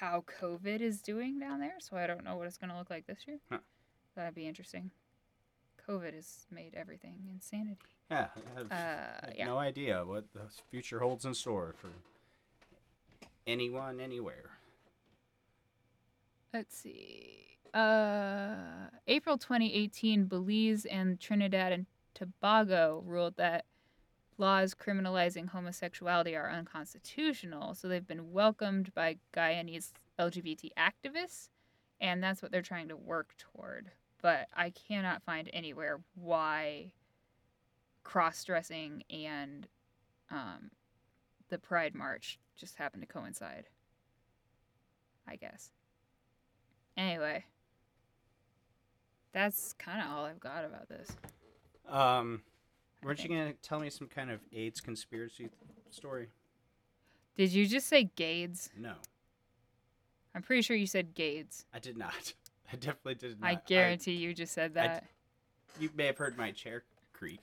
how 0.00 0.24
covid 0.40 0.80
is 0.80 1.02
doing 1.02 1.38
down 1.38 1.60
there 1.60 1.74
so 1.80 1.96
i 1.96 2.06
don't 2.06 2.24
know 2.24 2.36
what 2.36 2.46
it's 2.46 2.56
going 2.56 2.70
to 2.70 2.76
look 2.78 2.88
like 2.90 3.06
this 3.06 3.18
year 3.26 3.38
Huh. 3.50 3.58
that'd 4.16 4.34
be 4.34 4.46
interesting 4.46 4.90
covid 5.88 6.14
has 6.14 6.46
made 6.50 6.74
everything 6.74 7.16
insanity 7.30 7.76
yeah. 8.10 8.28
I 8.34 8.58
have, 8.58 8.72
uh 8.72 8.74
I 8.74 9.26
have 9.26 9.34
yeah 9.36 9.46
no 9.46 9.58
idea 9.58 10.04
what 10.06 10.24
the 10.32 10.42
future 10.70 11.00
holds 11.00 11.24
in 11.24 11.34
store 11.34 11.74
for 11.78 11.88
anyone, 13.46 14.00
anywhere. 14.00 14.50
Let's 16.52 16.76
see. 16.76 17.46
Uh, 17.72 18.88
April 19.06 19.38
2018, 19.38 20.26
Belize 20.26 20.84
and 20.84 21.18
Trinidad 21.18 21.72
and 21.72 21.86
Tobago 22.14 23.02
ruled 23.06 23.36
that 23.36 23.64
laws 24.38 24.74
criminalizing 24.74 25.48
homosexuality 25.48 26.36
are 26.36 26.50
unconstitutional. 26.50 27.74
So 27.74 27.88
they've 27.88 28.06
been 28.06 28.32
welcomed 28.32 28.92
by 28.94 29.18
Guyanese 29.34 29.92
LGBT 30.18 30.70
activists, 30.78 31.48
and 32.00 32.22
that's 32.22 32.42
what 32.42 32.50
they're 32.50 32.62
trying 32.62 32.88
to 32.88 32.96
work 32.96 33.34
toward. 33.38 33.90
But 34.20 34.48
I 34.54 34.70
cannot 34.70 35.22
find 35.22 35.50
anywhere 35.52 36.00
why 36.14 36.92
cross 38.04 38.44
dressing 38.44 39.04
and 39.10 39.66
um, 40.30 40.70
the 41.48 41.58
Pride 41.58 41.94
March 41.94 42.38
just 42.56 42.76
happened 42.76 43.02
to 43.02 43.06
coincide. 43.06 43.66
I 45.26 45.36
guess. 45.36 45.70
Anyway, 46.96 47.44
that's 49.32 49.72
kind 49.74 50.00
of 50.00 50.10
all 50.10 50.24
I've 50.24 50.40
got 50.40 50.64
about 50.64 50.88
this. 50.88 51.08
Um, 51.88 52.42
weren't 53.02 53.22
you 53.22 53.28
gonna 53.28 53.52
tell 53.62 53.80
me 53.80 53.90
some 53.90 54.06
kind 54.08 54.30
of 54.30 54.40
AIDS 54.52 54.80
conspiracy 54.80 55.48
story? 55.90 56.28
Did 57.36 57.52
you 57.52 57.66
just 57.66 57.86
say 57.88 58.04
Gades? 58.16 58.70
No, 58.78 58.92
I'm 60.34 60.42
pretty 60.42 60.62
sure 60.62 60.76
you 60.76 60.86
said 60.86 61.14
Gades. 61.14 61.64
I 61.74 61.78
did 61.78 61.96
not. 61.96 62.34
I 62.72 62.76
definitely 62.76 63.14
did 63.16 63.40
not. 63.40 63.46
I 63.50 63.58
guarantee 63.66 64.12
you 64.12 64.32
just 64.34 64.52
said 64.54 64.72
I 64.72 64.86
that. 64.86 65.04
you 65.78 65.90
may 65.94 66.06
have 66.06 66.16
heard 66.18 66.36
my 66.38 66.50
chair 66.52 66.84
creak. 67.12 67.40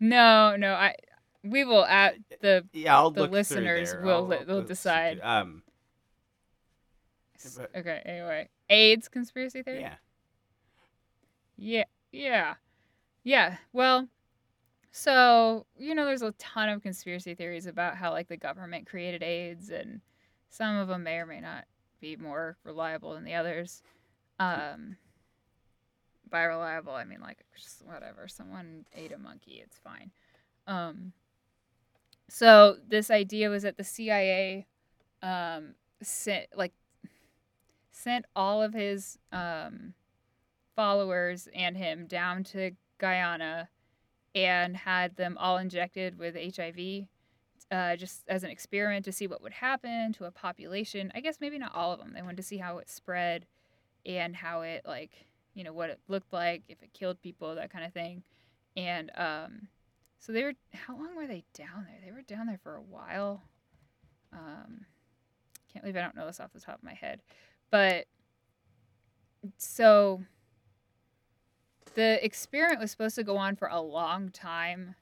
no, 0.00 0.56
no, 0.56 0.74
I. 0.74 0.94
We 1.42 1.64
will 1.64 1.84
at 1.84 2.14
the. 2.40 2.64
Yeah, 2.72 2.96
I'll 2.96 3.10
The 3.10 3.26
listeners 3.26 3.94
will 4.02 4.10
I'll- 4.16 4.26
li- 4.26 4.44
I'll 4.48 4.62
decide. 4.62 5.20
Um, 5.22 5.62
But- 7.56 7.70
Okay, 7.76 8.00
anyway, 8.06 8.48
AIDS 8.70 9.08
conspiracy 9.08 9.62
theory. 9.62 9.80
yeah. 9.82 9.96
Yeah, 11.56 11.84
yeah, 12.10 12.54
yeah. 13.22 13.56
Well, 13.74 14.08
so 14.96 15.66
you 15.76 15.92
know, 15.92 16.04
there's 16.06 16.22
a 16.22 16.30
ton 16.38 16.68
of 16.68 16.80
conspiracy 16.80 17.34
theories 17.34 17.66
about 17.66 17.96
how 17.96 18.12
like 18.12 18.28
the 18.28 18.36
government 18.36 18.86
created 18.86 19.24
AIDS, 19.24 19.70
and 19.70 20.00
some 20.50 20.76
of 20.76 20.86
them 20.86 21.02
may 21.02 21.16
or 21.16 21.26
may 21.26 21.40
not 21.40 21.64
be 22.00 22.14
more 22.14 22.56
reliable 22.62 23.14
than 23.14 23.24
the 23.24 23.34
others. 23.34 23.82
Um, 24.38 24.96
by 26.30 26.44
reliable, 26.44 26.92
I 26.92 27.02
mean 27.02 27.20
like 27.20 27.38
just 27.56 27.84
whatever. 27.84 28.28
Someone 28.28 28.84
ate 28.94 29.10
a 29.10 29.18
monkey, 29.18 29.60
it's 29.64 29.78
fine. 29.78 30.12
Um, 30.68 31.12
so 32.28 32.76
this 32.86 33.10
idea 33.10 33.50
was 33.50 33.64
that 33.64 33.76
the 33.76 33.82
CIA, 33.82 34.64
um, 35.24 35.74
sent 36.02 36.46
like 36.56 36.72
sent 37.90 38.26
all 38.36 38.62
of 38.62 38.72
his 38.72 39.18
um 39.32 39.94
followers 40.76 41.48
and 41.52 41.76
him 41.76 42.06
down 42.06 42.44
to 42.44 42.70
Guyana 42.98 43.68
and 44.34 44.76
had 44.76 45.16
them 45.16 45.36
all 45.38 45.58
injected 45.58 46.18
with 46.18 46.34
HIV 46.34 47.06
uh, 47.70 47.96
just 47.96 48.22
as 48.28 48.44
an 48.44 48.50
experiment 48.50 49.04
to 49.04 49.12
see 49.12 49.26
what 49.26 49.42
would 49.42 49.52
happen 49.52 50.12
to 50.14 50.24
a 50.24 50.30
population. 50.30 51.10
I 51.14 51.20
guess 51.20 51.38
maybe 51.40 51.58
not 51.58 51.74
all 51.74 51.92
of 51.92 51.98
them. 51.98 52.12
They 52.14 52.22
wanted 52.22 52.36
to 52.38 52.42
see 52.42 52.58
how 52.58 52.78
it 52.78 52.90
spread 52.90 53.46
and 54.04 54.36
how 54.36 54.62
it, 54.62 54.82
like, 54.84 55.12
you 55.54 55.64
know, 55.64 55.72
what 55.72 55.90
it 55.90 56.00
looked 56.08 56.32
like, 56.32 56.62
if 56.68 56.82
it 56.82 56.92
killed 56.92 57.20
people, 57.20 57.54
that 57.54 57.72
kind 57.72 57.84
of 57.84 57.92
thing. 57.92 58.22
And 58.76 59.10
um, 59.16 59.68
so 60.18 60.32
they 60.32 60.42
were, 60.42 60.54
how 60.72 60.96
long 60.96 61.16
were 61.16 61.26
they 61.26 61.44
down 61.54 61.86
there? 61.88 61.98
They 62.04 62.12
were 62.12 62.22
down 62.22 62.46
there 62.46 62.60
for 62.62 62.76
a 62.76 62.82
while. 62.82 63.42
Um, 64.32 64.86
can't 65.72 65.82
believe 65.82 65.96
I 65.96 66.02
don't 66.02 66.16
know 66.16 66.26
this 66.26 66.40
off 66.40 66.52
the 66.52 66.60
top 66.60 66.76
of 66.78 66.84
my 66.84 66.94
head. 66.94 67.20
But 67.70 68.06
so 69.58 70.22
the 71.94 72.24
experiment 72.24 72.80
was 72.80 72.90
supposed 72.90 73.14
to 73.16 73.24
go 73.24 73.36
on 73.36 73.56
for 73.56 73.68
a 73.68 73.80
long 73.80 74.30
time. 74.30 74.94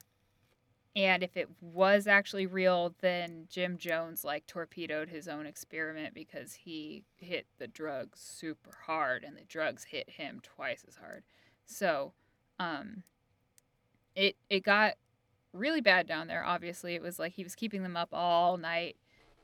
And 0.95 1.23
if 1.23 1.35
it 1.35 1.49
was 1.59 2.05
actually 2.05 2.45
real, 2.45 2.93
then 3.01 3.47
Jim 3.49 3.77
Jones 3.79 4.23
like 4.23 4.45
torpedoed 4.45 5.09
his 5.09 5.27
own 5.27 5.47
experiment 5.47 6.13
because 6.13 6.53
he 6.53 7.03
hit 7.17 7.47
the 7.57 7.67
drugs 7.67 8.19
super 8.19 8.71
hard 8.85 9.23
and 9.23 9.35
the 9.35 9.43
drugs 9.47 9.85
hit 9.85 10.07
him 10.07 10.39
twice 10.43 10.85
as 10.87 10.95
hard. 10.95 11.23
So, 11.65 12.13
um 12.59 13.03
it 14.15 14.35
it 14.49 14.63
got 14.63 14.93
really 15.53 15.81
bad 15.81 16.05
down 16.07 16.27
there. 16.27 16.43
Obviously, 16.45 16.93
it 16.93 17.01
was 17.01 17.17
like 17.17 17.33
he 17.33 17.43
was 17.43 17.55
keeping 17.55 17.81
them 17.81 17.97
up 17.97 18.09
all 18.11 18.57
night 18.57 18.97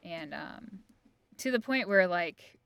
and 0.04 0.34
um 0.34 0.80
to 1.38 1.52
the 1.52 1.60
point 1.60 1.88
where 1.88 2.08
like 2.08 2.60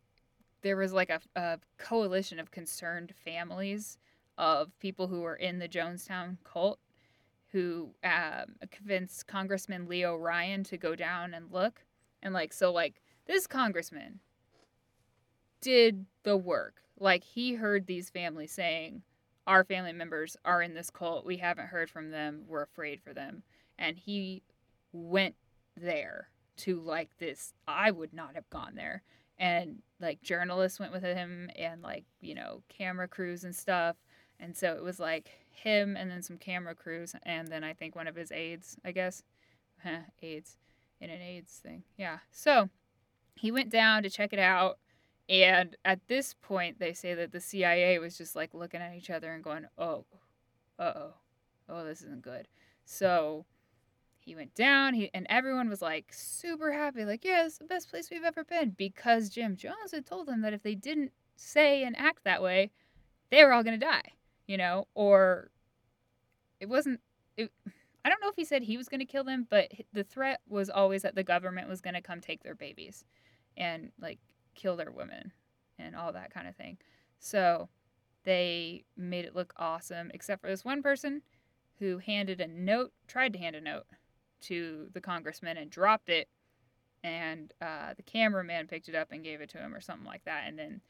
there 0.61 0.75
was 0.75 0.91
like 0.91 1.09
a, 1.09 1.21
a 1.35 1.59
coalition 1.77 2.39
of 2.39 2.51
concerned 2.51 3.13
families 3.23 3.97
of 4.37 4.77
people 4.79 5.07
who 5.07 5.21
were 5.21 5.35
in 5.35 5.59
the 5.59 5.67
Jonestown 5.67 6.37
cult 6.43 6.79
who 7.53 7.91
um, 8.03 8.55
convinced 8.71 9.27
Congressman 9.27 9.87
Leo 9.87 10.15
Ryan 10.15 10.63
to 10.63 10.77
go 10.77 10.95
down 10.95 11.35
and 11.35 11.51
look. 11.51 11.85
And 12.23 12.33
like, 12.33 12.51
so 12.51 12.71
like 12.73 12.99
this 13.27 13.45
congressman 13.45 14.19
did 15.61 16.05
the 16.23 16.35
work. 16.35 16.81
Like 16.99 17.23
he 17.23 17.53
heard 17.53 17.85
these 17.85 18.09
families 18.09 18.51
saying, 18.51 19.03
our 19.45 19.63
family 19.63 19.93
members 19.93 20.35
are 20.43 20.61
in 20.61 20.73
this 20.73 20.89
cult. 20.89 21.25
We 21.25 21.37
haven't 21.37 21.67
heard 21.67 21.89
from 21.89 22.09
them. 22.09 22.43
We're 22.47 22.63
afraid 22.63 23.01
for 23.01 23.13
them. 23.13 23.43
And 23.77 23.97
he 23.97 24.41
went 24.91 25.35
there 25.79 26.29
to 26.57 26.79
like 26.79 27.09
this. 27.19 27.53
I 27.67 27.91
would 27.91 28.13
not 28.13 28.35
have 28.35 28.49
gone 28.49 28.73
there. 28.75 29.03
And 29.37 29.81
like 29.99 30.21
journalists 30.21 30.79
went 30.79 30.93
with 30.93 31.03
him 31.03 31.49
and 31.55 31.81
like, 31.81 32.05
you 32.21 32.33
know, 32.33 32.63
camera 32.69 33.07
crews 33.07 33.43
and 33.43 33.55
stuff. 33.55 33.95
And 34.43 34.57
so 34.57 34.73
it 34.73 34.83
was 34.83 34.99
like 34.99 35.31
him 35.49 35.95
and 35.95 36.11
then 36.11 36.21
some 36.21 36.37
camera 36.37 36.75
crews 36.75 37.15
and 37.23 37.47
then 37.47 37.63
I 37.63 37.73
think 37.73 37.95
one 37.95 38.07
of 38.07 38.15
his 38.15 38.31
aides, 38.31 38.77
I 38.83 38.91
guess. 38.91 39.23
aides 40.21 40.57
in 40.99 41.09
an 41.09 41.21
AIDS 41.21 41.61
thing. 41.63 41.83
Yeah. 41.97 42.17
So 42.31 42.69
he 43.35 43.51
went 43.51 43.69
down 43.69 44.03
to 44.03 44.09
check 44.09 44.33
it 44.33 44.39
out 44.39 44.79
and 45.29 45.77
at 45.85 46.05
this 46.07 46.35
point, 46.41 46.79
they 46.79 46.93
say 46.93 47.13
that 47.13 47.31
the 47.31 47.39
CIA 47.39 47.97
was 47.99 48.17
just 48.17 48.35
like 48.35 48.53
looking 48.53 48.81
at 48.81 48.95
each 48.95 49.09
other 49.09 49.31
and 49.31 49.43
going, 49.43 49.65
oh, 49.77 50.05
uh 50.77 50.91
oh, 50.95 51.13
oh, 51.69 51.85
this 51.85 52.01
isn't 52.01 52.21
good. 52.21 52.47
So 52.83 53.45
he 54.19 54.35
went 54.35 54.53
down, 54.53 54.93
he, 54.93 55.09
and 55.13 55.25
everyone 55.29 55.69
was 55.69 55.81
like 55.81 56.11
super 56.11 56.73
happy, 56.73 57.05
like, 57.05 57.23
yeah, 57.23 57.45
it's 57.45 57.57
the 57.57 57.65
best 57.65 57.89
place 57.89 58.09
we've 58.11 58.23
ever 58.23 58.43
been 58.43 58.71
because 58.77 59.29
Jim 59.29 59.55
Jones 59.55 59.91
had 59.93 60.05
told 60.05 60.27
them 60.27 60.41
that 60.41 60.53
if 60.53 60.63
they 60.63 60.75
didn't 60.75 61.13
say 61.37 61.83
and 61.83 61.97
act 61.97 62.25
that 62.25 62.43
way, 62.43 62.71
they 63.29 63.43
were 63.43 63.53
all 63.53 63.63
going 63.63 63.79
to 63.79 63.85
die, 63.85 64.11
you 64.47 64.57
know, 64.57 64.87
or 64.93 65.49
it 66.59 66.67
wasn't. 66.67 66.99
It, 67.37 67.51
I 68.05 68.09
don't 68.09 68.21
know 68.21 68.29
if 68.29 68.35
he 68.35 68.45
said 68.45 68.63
he 68.63 68.77
was 68.77 68.89
going 68.89 68.99
to 68.99 69.05
kill 69.05 69.23
them, 69.23 69.47
but 69.49 69.71
the 69.93 70.03
threat 70.03 70.41
was 70.47 70.69
always 70.69 71.03
that 71.03 71.15
the 71.15 71.23
government 71.23 71.69
was 71.69 71.79
going 71.81 71.93
to 71.93 72.01
come 72.01 72.19
take 72.19 72.43
their 72.43 72.55
babies. 72.55 73.05
And 73.55 73.91
like 73.99 74.19
kill 74.55 74.75
their 74.75 74.91
women 74.91 75.31
and 75.79 75.95
all 75.95 76.13
that 76.13 76.33
kind 76.33 76.47
of 76.47 76.55
thing. 76.55 76.77
So 77.19 77.69
they 78.23 78.85
made 78.97 79.25
it 79.25 79.35
look 79.35 79.53
awesome, 79.57 80.11
except 80.13 80.41
for 80.41 80.47
this 80.47 80.65
one 80.65 80.81
person 80.81 81.21
who 81.79 81.97
handed 81.97 82.41
a 82.41 82.47
note, 82.47 82.93
tried 83.07 83.33
to 83.33 83.39
hand 83.39 83.55
a 83.55 83.61
note 83.61 83.85
to 84.41 84.87
the 84.93 85.01
congressman 85.01 85.57
and 85.57 85.69
dropped 85.69 86.09
it. 86.09 86.29
And 87.03 87.53
uh, 87.61 87.93
the 87.95 88.03
cameraman 88.03 88.67
picked 88.67 88.87
it 88.87 88.95
up 88.95 89.11
and 89.11 89.23
gave 89.23 89.41
it 89.41 89.49
to 89.49 89.57
him 89.57 89.73
or 89.73 89.81
something 89.81 90.07
like 90.07 90.23
that. 90.25 90.45
And 90.47 90.57
then 90.57 90.81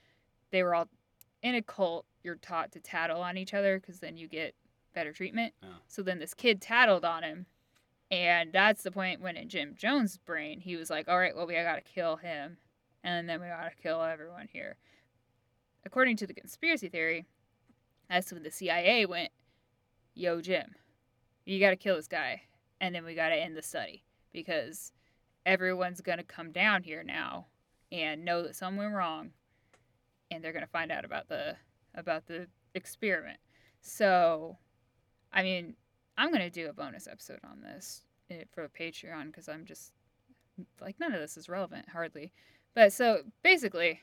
they 0.51 0.61
were 0.61 0.75
all 0.75 0.89
in 1.43 1.55
a 1.55 1.61
cult, 1.61 2.05
you're 2.23 2.35
taught 2.35 2.71
to 2.71 2.79
tattle 2.79 3.21
on 3.21 3.37
each 3.37 3.53
other 3.53 3.79
because 3.79 3.99
then 3.99 4.17
you 4.17 4.27
get 4.27 4.55
better 4.95 5.13
treatment. 5.13 5.53
Oh. 5.61 5.67
So 5.87 6.01
then 6.01 6.19
this 6.19 6.33
kid 6.33 6.61
tattled 6.61 7.05
on 7.05 7.23
him. 7.23 7.45
And 8.09 8.53
that's 8.53 8.83
the 8.83 8.91
point 8.91 9.21
when 9.21 9.37
in 9.37 9.49
Jim 9.49 9.75
Jones' 9.75 10.17
brain, 10.17 10.59
he 10.59 10.75
was 10.75 10.89
like, 10.89 11.07
all 11.07 11.17
right, 11.17 11.35
well, 11.35 11.47
we 11.47 11.53
got 11.55 11.75
to 11.75 11.81
kill 11.81 12.17
him 12.17 12.57
and 13.03 13.27
then 13.27 13.41
we 13.41 13.47
got 13.47 13.63
to 13.63 13.81
kill 13.81 14.01
everyone 14.01 14.47
here. 14.51 14.77
According 15.85 16.17
to 16.17 16.27
the 16.27 16.33
conspiracy 16.33 16.89
theory, 16.89 17.25
that's 18.09 18.31
when 18.31 18.43
the 18.43 18.51
CIA 18.51 19.05
went, 19.05 19.31
Yo, 20.15 20.41
Jim, 20.41 20.75
you 21.43 21.59
got 21.59 21.71
to 21.71 21.75
kill 21.75 21.95
this 21.95 22.07
guy, 22.07 22.43
and 22.79 22.93
then 22.93 23.03
we 23.03 23.15
got 23.15 23.29
to 23.29 23.35
end 23.35 23.57
the 23.57 23.63
study 23.63 24.03
because 24.31 24.91
everyone's 25.43 26.01
going 26.01 26.19
to 26.19 26.23
come 26.23 26.51
down 26.51 26.83
here 26.83 27.03
now 27.03 27.47
and 27.91 28.23
know 28.23 28.43
that 28.43 28.55
something 28.55 28.77
went 28.77 28.93
wrong, 28.93 29.31
and 30.33 30.43
they're 30.43 30.53
going 30.53 30.65
to 30.65 30.71
find 30.71 30.91
out 30.91 31.05
about 31.05 31.27
the 31.29 31.55
about 31.95 32.25
the 32.25 32.47
experiment. 32.73 33.37
So, 33.81 34.57
I 35.31 35.43
mean, 35.43 35.75
I'm 36.17 36.29
going 36.29 36.41
to 36.41 36.49
do 36.49 36.69
a 36.69 36.73
bonus 36.73 37.07
episode 37.07 37.39
on 37.43 37.61
this 37.61 38.03
eh, 38.29 38.43
for 38.51 38.67
Patreon 38.69 39.27
because 39.27 39.47
I'm 39.47 39.65
just 39.65 39.91
like 40.81 40.99
none 40.99 41.13
of 41.13 41.19
this 41.19 41.37
is 41.37 41.49
relevant 41.49 41.89
hardly. 41.89 42.31
But 42.75 42.93
so 42.93 43.21
basically, 43.43 43.99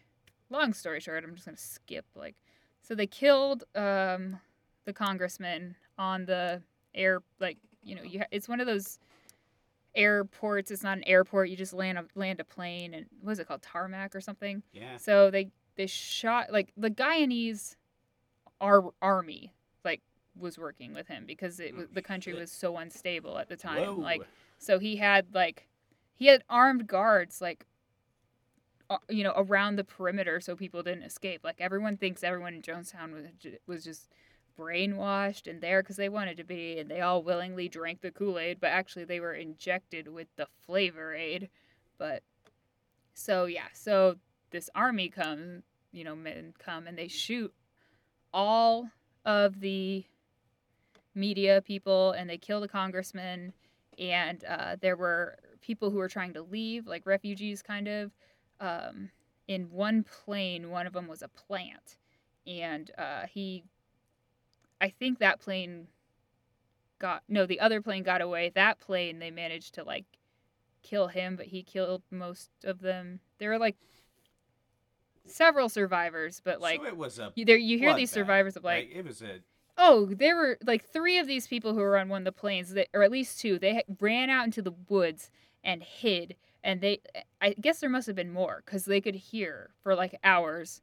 long 0.49 0.73
story 0.73 1.01
short, 1.01 1.25
I'm 1.25 1.35
just 1.35 1.47
gonna 1.47 1.57
skip 1.57 2.07
like 2.15 2.37
so 2.83 2.95
they 2.95 3.07
killed 3.07 3.65
um 3.75 4.39
the 4.85 4.93
congressman 4.93 5.77
on 5.99 6.25
the 6.27 6.63
air 6.95 7.23
like 7.39 7.59
you 7.83 7.95
know 7.95 8.03
you 8.03 8.21
ha- 8.21 8.27
it's 8.31 8.49
one 8.49 8.61
of 8.61 8.67
those 8.67 8.99
airports 9.95 10.71
it's 10.71 10.85
not 10.85 10.97
an 10.97 11.05
airport 11.05 11.49
you 11.49 11.57
just 11.57 11.73
land 11.73 11.99
a 11.99 12.05
land 12.15 12.39
a 12.41 12.45
plane 12.45 12.95
and 12.95 13.07
what 13.23 13.33
is 13.33 13.39
it 13.39 13.49
called 13.49 13.63
tarmac 13.63 14.15
or 14.15 14.21
something? 14.21 14.63
Yeah. 14.73 14.97
So 14.97 15.31
they 15.31 15.51
they 15.81 15.87
shot 15.87 16.53
like 16.53 16.73
the 16.77 16.91
guyanese 16.91 17.75
ar- 18.61 18.93
army 19.01 19.51
like 19.83 20.03
was 20.39 20.59
working 20.59 20.93
with 20.93 21.09
him 21.09 21.25
because 21.27 21.59
it 21.59 21.75
was 21.75 21.87
the 21.91 22.03
country 22.03 22.35
was 22.35 22.53
so 22.53 22.77
unstable 22.77 23.39
at 23.39 23.49
the 23.49 23.57
time 23.57 23.83
Whoa. 23.83 23.95
like 23.95 24.21
so 24.59 24.79
he 24.79 24.97
had 24.97 25.29
like 25.33 25.69
he 26.17 26.27
had 26.27 26.45
armed 26.51 26.87
guards 26.87 27.41
like 27.41 27.65
uh, 28.91 28.99
you 29.09 29.25
know 29.25 29.33
around 29.35 29.77
the 29.77 29.85
perimeter 29.85 30.39
so 30.39 30.55
people 30.55 30.83
didn't 30.83 31.05
escape. 31.05 31.41
Like 31.43 31.57
everyone 31.61 31.97
thinks 31.97 32.23
everyone 32.23 32.53
in 32.53 32.61
jonestown 32.61 33.15
was, 33.15 33.25
was 33.67 33.83
just 33.83 34.11
brainwashed 34.59 35.49
and 35.49 35.63
there 35.63 35.83
because 35.83 35.97
they 35.97 36.11
wanted 36.11 36.37
to 36.37 36.45
be 36.45 36.79
and 36.79 36.91
they 36.91 37.01
all 37.01 37.23
willingly 37.23 37.71
drank 37.71 38.03
the 38.03 38.11
kool-aid 38.11 38.59
but 38.61 38.67
actually 38.67 39.07
they 39.07 39.21
were 39.21 39.33
injected 39.33 40.09
with 40.09 40.27
the 40.37 40.47
flavor 40.67 41.15
aid 41.15 41.49
but 41.97 42.23
so 43.15 43.47
yeah 43.47 43.69
so 43.73 44.17
this 44.51 44.69
army 44.75 45.09
come 45.09 45.63
you 45.93 46.05
know 46.05 46.15
men 46.15 46.55
come 46.59 46.87
and 46.87 46.97
they 46.97 47.09
shoot 47.09 47.53
all 48.33 48.91
of 49.25 49.61
the 49.61 50.05
media 51.15 51.63
people 51.63 52.13
and 52.13 52.31
they 52.31 52.39
kill 52.39 52.61
the 52.61 52.69
congressman 52.69 53.53
and 53.99 54.45
uh, 54.45 54.77
there 54.81 54.97
were 54.97 55.39
people 55.61 55.91
who 55.91 55.99
were 55.99 56.09
trying 56.09 56.33
to 56.33 56.43
leave 56.43 56.87
like 56.87 57.05
refugees 57.05 57.63
kind 57.63 57.89
of 57.89 58.13
um, 58.61 59.11
in 59.51 59.71
one 59.73 60.05
plane, 60.05 60.71
one 60.71 60.87
of 60.87 60.93
them 60.93 61.09
was 61.09 61.23
a 61.23 61.29
plant, 61.29 61.97
and 62.47 62.91
uh, 62.97 63.27
he, 63.27 63.65
I 64.81 64.91
think 64.91 65.19
that 65.19 65.41
plane 65.41 65.89
got 67.01 67.23
no, 67.29 67.47
the 67.47 67.59
other 67.59 67.81
plane 67.81 68.05
got 68.05 68.21
away. 68.21 68.53
That 68.55 68.79
plane 68.79 69.19
they 69.19 69.33
managed 69.33 69.75
to 69.75 69.83
like 69.83 70.05
kill 70.83 71.09
him, 71.09 71.35
but 71.35 71.47
he 71.47 71.65
killed 71.65 72.03
most 72.13 72.51
of 72.63 72.81
them. 72.81 73.19
There 73.39 73.51
were 73.51 73.59
like 73.59 73.77
several 75.27 75.69
survivors, 75.69 76.41
but 76.45 76.61
like 76.61 76.81
so 76.81 76.87
it 76.87 76.97
was 76.97 77.19
a 77.19 77.33
you, 77.35 77.45
there 77.45 77.57
you 77.57 77.79
hear 77.79 77.95
these 77.95 78.11
survivors 78.11 78.57
of 78.57 78.65
like, 78.65 78.89
like 78.89 78.97
it 78.97 79.05
was 79.05 79.23
a 79.23 79.41
oh 79.79 80.07
there 80.07 80.37
were 80.37 80.59
like 80.65 80.85
three 80.85 81.19
of 81.19 81.27
these 81.27 81.47
people 81.47 81.73
who 81.73 81.81
were 81.81 81.99
on 81.99 82.09
one 82.09 82.23
of 82.23 82.25
the 82.25 82.33
planes 82.33 82.71
that 82.75 82.89
or 82.95 83.03
at 83.03 83.11
least 83.11 83.41
two 83.41 83.59
they 83.59 83.83
ran 84.01 84.31
out 84.31 84.45
into 84.45 84.63
the 84.63 84.75
woods 84.89 85.31
and 85.65 85.83
hid 85.83 86.37
and 86.63 86.81
they 86.81 87.01
i 87.41 87.55
guess 87.61 87.81
there 87.81 87.91
must 87.91 88.07
have 88.07 88.17
been 88.17 88.33
more 88.33 88.63
because 88.65 88.85
they 88.85 89.01
could 89.01 89.15
hear 89.15 89.71
for 89.83 89.95
like 89.95 90.19
hours 90.23 90.83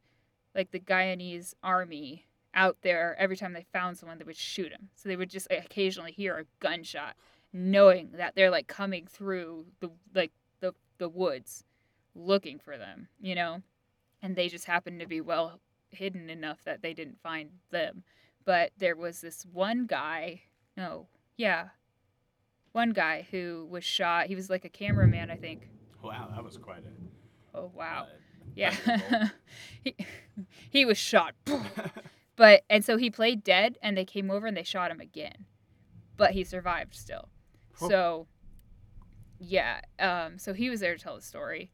like 0.54 0.70
the 0.70 0.80
guyanese 0.80 1.54
army 1.62 2.26
out 2.54 2.78
there 2.82 3.14
every 3.18 3.36
time 3.36 3.52
they 3.52 3.66
found 3.72 3.96
someone 3.96 4.18
they 4.18 4.24
would 4.24 4.36
shoot 4.36 4.70
them. 4.70 4.88
so 4.96 5.08
they 5.08 5.16
would 5.16 5.30
just 5.30 5.46
occasionally 5.50 6.12
hear 6.12 6.38
a 6.38 6.44
gunshot 6.60 7.14
knowing 7.52 8.10
that 8.14 8.34
they're 8.34 8.50
like 8.50 8.66
coming 8.66 9.06
through 9.06 9.64
the 9.80 9.90
like 10.14 10.32
the 10.60 10.74
the 10.98 11.08
woods 11.08 11.64
looking 12.14 12.58
for 12.58 12.76
them 12.76 13.06
you 13.20 13.34
know 13.34 13.62
and 14.22 14.36
they 14.36 14.48
just 14.48 14.64
happened 14.64 15.00
to 15.00 15.06
be 15.06 15.20
well 15.20 15.60
hidden 15.90 16.28
enough 16.28 16.58
that 16.64 16.82
they 16.82 16.92
didn't 16.92 17.20
find 17.22 17.50
them 17.70 18.02
but 18.44 18.70
there 18.78 18.96
was 18.96 19.20
this 19.20 19.46
one 19.52 19.86
guy 19.86 20.40
no 20.76 21.06
yeah 21.36 21.68
one 22.72 22.90
guy 22.90 23.26
who 23.30 23.66
was 23.68 23.84
shot. 23.84 24.26
He 24.26 24.34
was 24.34 24.48
like 24.48 24.64
a 24.64 24.68
cameraman, 24.68 25.30
I 25.30 25.36
think. 25.36 25.68
Wow, 26.02 26.30
that 26.34 26.44
was 26.44 26.56
quite 26.56 26.84
a. 26.84 27.58
Oh 27.58 27.72
wow. 27.74 28.06
Uh, 28.08 28.16
yeah. 28.54 29.28
he 29.84 29.96
he 30.70 30.84
was 30.84 30.98
shot. 30.98 31.34
but 32.36 32.62
and 32.70 32.84
so 32.84 32.96
he 32.96 33.10
played 33.10 33.42
dead, 33.42 33.78
and 33.82 33.96
they 33.96 34.04
came 34.04 34.30
over 34.30 34.46
and 34.46 34.56
they 34.56 34.62
shot 34.62 34.90
him 34.90 35.00
again, 35.00 35.46
but 36.16 36.32
he 36.32 36.44
survived 36.44 36.94
still. 36.94 37.28
So. 37.74 38.26
Yeah. 39.40 39.80
Um. 39.98 40.38
So 40.38 40.52
he 40.52 40.70
was 40.70 40.80
there 40.80 40.96
to 40.96 41.02
tell 41.02 41.16
the 41.16 41.22
story, 41.22 41.70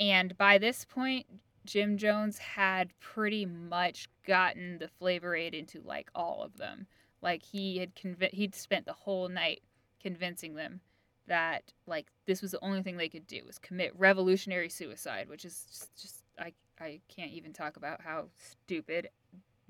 and 0.00 0.36
by 0.36 0.58
this 0.58 0.84
point, 0.84 1.26
Jim 1.68 1.98
Jones 1.98 2.38
had 2.38 2.98
pretty 2.98 3.44
much 3.44 4.08
gotten 4.26 4.78
the 4.78 4.88
flavor 4.88 5.36
aid 5.36 5.54
into 5.54 5.82
like 5.82 6.08
all 6.14 6.42
of 6.42 6.56
them. 6.56 6.86
Like 7.20 7.42
he 7.42 7.76
had 7.76 7.94
conv- 7.94 8.32
he'd 8.32 8.54
spent 8.54 8.86
the 8.86 8.94
whole 8.94 9.28
night 9.28 9.60
convincing 10.00 10.54
them 10.54 10.80
that 11.26 11.74
like 11.86 12.06
this 12.24 12.40
was 12.40 12.52
the 12.52 12.64
only 12.64 12.82
thing 12.82 12.96
they 12.96 13.10
could 13.10 13.26
do 13.26 13.42
was 13.46 13.58
commit 13.58 13.92
revolutionary 13.98 14.70
suicide, 14.70 15.28
which 15.28 15.44
is 15.44 15.66
just, 15.68 15.94
just 16.00 16.22
I 16.38 16.54
I 16.80 17.00
can't 17.14 17.32
even 17.32 17.52
talk 17.52 17.76
about 17.76 18.00
how 18.00 18.28
stupid 18.34 19.10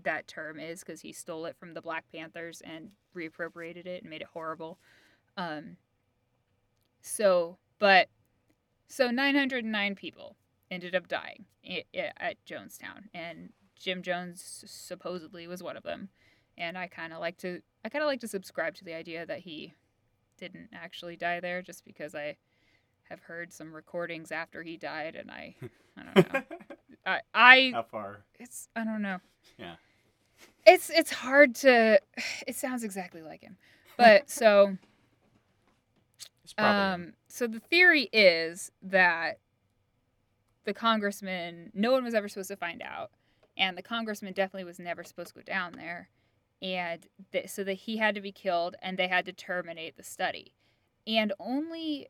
that 0.04 0.28
term 0.28 0.60
is 0.60 0.80
because 0.80 1.00
he 1.00 1.12
stole 1.12 1.46
it 1.46 1.56
from 1.56 1.74
the 1.74 1.82
Black 1.82 2.04
Panthers 2.14 2.62
and 2.64 2.90
reappropriated 3.16 3.86
it 3.86 4.02
and 4.02 4.10
made 4.10 4.20
it 4.20 4.28
horrible. 4.32 4.78
Um, 5.36 5.78
so, 7.00 7.58
but 7.80 8.08
so 8.86 9.10
909 9.10 9.96
people 9.96 10.36
ended 10.70 10.94
up 10.94 11.08
dying 11.08 11.44
at 11.94 12.36
Jonestown, 12.46 13.08
and 13.14 13.50
Jim 13.76 14.02
Jones 14.02 14.64
supposedly 14.66 15.46
was 15.46 15.62
one 15.62 15.76
of 15.76 15.82
them. 15.82 16.08
And 16.56 16.76
I 16.76 16.88
kind 16.88 17.12
of 17.12 17.20
like 17.20 17.38
to 17.38 17.60
I 17.84 17.88
kind 17.88 18.02
of 18.02 18.08
like 18.08 18.20
to 18.20 18.28
subscribe 18.28 18.74
to 18.76 18.84
the 18.84 18.94
idea 18.94 19.24
that 19.24 19.40
he 19.40 19.74
didn't 20.38 20.70
actually 20.72 21.16
die 21.16 21.40
there, 21.40 21.62
just 21.62 21.84
because 21.84 22.14
I 22.14 22.36
have 23.08 23.20
heard 23.20 23.52
some 23.52 23.72
recordings 23.72 24.32
after 24.32 24.62
he 24.62 24.76
died, 24.76 25.14
and 25.16 25.30
I, 25.30 25.54
I 25.96 26.02
don't 26.02 26.32
know. 26.32 26.42
I, 27.06 27.20
I 27.34 27.70
How 27.74 27.82
far? 27.82 28.24
it's 28.38 28.68
I 28.74 28.84
don't 28.84 29.02
know. 29.02 29.18
Yeah. 29.58 29.76
It's 30.66 30.90
it's 30.90 31.12
hard 31.12 31.54
to. 31.56 32.00
It 32.46 32.56
sounds 32.56 32.82
exactly 32.82 33.22
like 33.22 33.42
him, 33.42 33.56
but 33.96 34.28
so 34.30 34.76
It's 36.44 36.54
probably 36.54 37.04
um 37.04 37.12
so 37.28 37.46
the 37.46 37.60
theory 37.60 38.08
is 38.10 38.72
that 38.82 39.38
the 40.68 40.74
congressman 40.74 41.72
no 41.72 41.92
one 41.92 42.04
was 42.04 42.12
ever 42.12 42.28
supposed 42.28 42.50
to 42.50 42.56
find 42.56 42.82
out, 42.82 43.10
and 43.56 43.76
the 43.76 43.82
congressman 43.82 44.34
definitely 44.34 44.64
was 44.64 44.78
never 44.78 45.02
supposed 45.02 45.30
to 45.30 45.36
go 45.36 45.40
down 45.40 45.72
there, 45.72 46.10
and 46.60 47.06
th- 47.32 47.48
so 47.48 47.64
that 47.64 47.72
he 47.72 47.96
had 47.96 48.14
to 48.14 48.20
be 48.20 48.32
killed, 48.32 48.76
and 48.82 48.98
they 48.98 49.08
had 49.08 49.24
to 49.24 49.32
terminate 49.32 49.96
the 49.96 50.02
study, 50.02 50.52
and 51.06 51.32
only. 51.40 52.06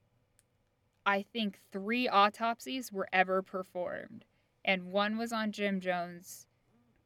I 1.06 1.22
think 1.22 1.60
three 1.72 2.06
autopsies 2.08 2.92
were 2.92 3.08
ever 3.12 3.42
performed, 3.42 4.24
and 4.64 4.90
one 4.90 5.16
was 5.16 5.32
on 5.32 5.52
Jim 5.52 5.80
Jones, 5.80 6.48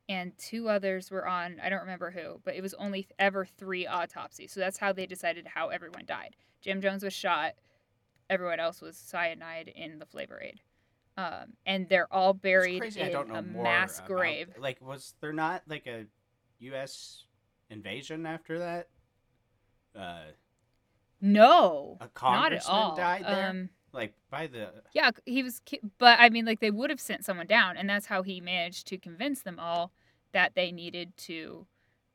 and 0.08 0.36
two 0.38 0.70
others 0.70 1.10
were 1.10 1.28
on 1.28 1.60
I 1.62 1.68
don't 1.68 1.80
remember 1.82 2.10
who, 2.10 2.40
but 2.44 2.54
it 2.54 2.62
was 2.62 2.74
only 2.74 3.08
ever 3.18 3.44
three 3.44 3.86
autopsies. 3.86 4.52
So 4.52 4.60
that's 4.60 4.78
how 4.78 4.94
they 4.94 5.04
decided 5.04 5.46
how 5.46 5.68
everyone 5.68 6.06
died. 6.06 6.34
Jim 6.62 6.80
Jones 6.80 7.04
was 7.04 7.12
shot. 7.12 7.52
Everyone 8.30 8.58
else 8.58 8.80
was 8.80 8.96
cyanide 8.96 9.68
in 9.68 9.98
the 9.98 10.06
flavor 10.06 10.40
aid. 10.42 10.62
Um, 11.16 11.52
and 11.66 11.88
they're 11.88 12.12
all 12.12 12.32
buried 12.32 12.82
in 12.96 13.14
a 13.14 13.42
mass 13.42 13.98
about- 13.98 14.08
grave. 14.08 14.48
Like, 14.58 14.80
was 14.80 15.14
there 15.20 15.32
not 15.32 15.62
like 15.68 15.86
a 15.86 16.06
U.S. 16.60 17.24
invasion 17.68 18.24
after 18.24 18.58
that? 18.60 18.88
Uh, 19.94 20.24
No, 21.20 21.98
a 22.00 22.08
not 22.22 22.52
at 22.52 22.66
all. 22.66 22.96
died 22.96 23.24
there. 23.26 23.50
Um, 23.50 23.68
like 23.92 24.14
by 24.30 24.46
the 24.46 24.70
yeah, 24.94 25.10
he 25.26 25.42
was, 25.42 25.60
ki- 25.66 25.80
but 25.98 26.18
I 26.18 26.30
mean, 26.30 26.46
like 26.46 26.60
they 26.60 26.70
would 26.70 26.88
have 26.88 27.00
sent 27.00 27.24
someone 27.26 27.46
down, 27.46 27.76
and 27.76 27.88
that's 27.90 28.06
how 28.06 28.22
he 28.22 28.40
managed 28.40 28.86
to 28.86 28.96
convince 28.98 29.42
them 29.42 29.58
all 29.58 29.92
that 30.32 30.54
they 30.54 30.72
needed 30.72 31.14
to 31.18 31.66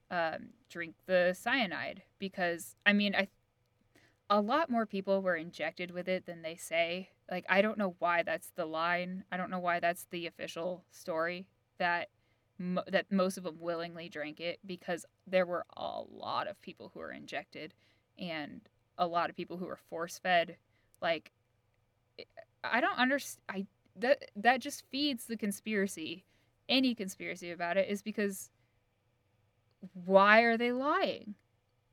um, 0.09 0.49
drink 0.69 0.95
the 1.05 1.35
cyanide 1.39 2.01
because 2.17 2.75
I 2.85 2.93
mean, 2.93 3.13
I 3.13 3.27
a 4.29 4.41
lot 4.41 4.69
more 4.69 4.85
people 4.85 5.21
were 5.21 5.35
injected 5.35 5.91
with 5.91 6.07
it 6.07 6.25
than 6.25 6.41
they 6.41 6.55
say. 6.55 7.09
Like 7.31 7.45
I 7.49 7.61
don't 7.61 7.77
know 7.77 7.95
why 7.99 8.23
that's 8.23 8.51
the 8.55 8.65
line. 8.65 9.23
I 9.31 9.37
don't 9.37 9.49
know 9.51 9.59
why 9.59 9.79
that's 9.79 10.05
the 10.11 10.27
official 10.27 10.83
story 10.91 11.47
that 11.77 12.09
mo- 12.59 12.83
that 12.87 13.11
most 13.11 13.37
of 13.37 13.43
them 13.43 13.57
willingly 13.59 14.09
drank 14.09 14.39
it 14.39 14.59
because 14.65 15.05
there 15.25 15.45
were 15.45 15.65
a 15.75 16.01
lot 16.09 16.47
of 16.47 16.61
people 16.61 16.91
who 16.93 16.99
were 16.99 17.11
injected 17.11 17.73
and 18.19 18.61
a 18.97 19.07
lot 19.07 19.29
of 19.29 19.35
people 19.35 19.57
who 19.57 19.65
were 19.67 19.79
force 19.89 20.19
fed. 20.19 20.57
Like 21.01 21.31
eh, 22.19 22.23
I 22.63 22.81
don't 22.81 22.97
understand. 22.99 23.43
I 23.49 23.67
that 23.97 24.31
that 24.35 24.61
just 24.61 24.83
feeds 24.91 25.25
the 25.25 25.37
conspiracy. 25.37 26.25
Any 26.69 26.95
conspiracy 26.95 27.51
about 27.51 27.77
it 27.77 27.89
is 27.89 28.01
because 28.01 28.49
why 30.05 30.41
are 30.41 30.57
they 30.57 30.71
lying? 30.71 31.35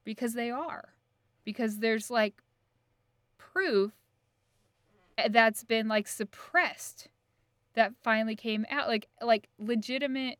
Because 0.04 0.34
they 0.34 0.50
are. 0.50 0.94
Because 1.44 1.78
there's 1.78 2.10
like 2.10 2.42
proof 3.38 3.92
eh, 5.18 5.28
that's 5.30 5.64
been 5.64 5.88
like 5.88 6.08
suppressed 6.08 7.08
that 7.74 7.92
finally 8.02 8.36
came 8.36 8.64
out 8.70 8.88
like 8.88 9.08
like 9.20 9.48
legitimate 9.58 10.38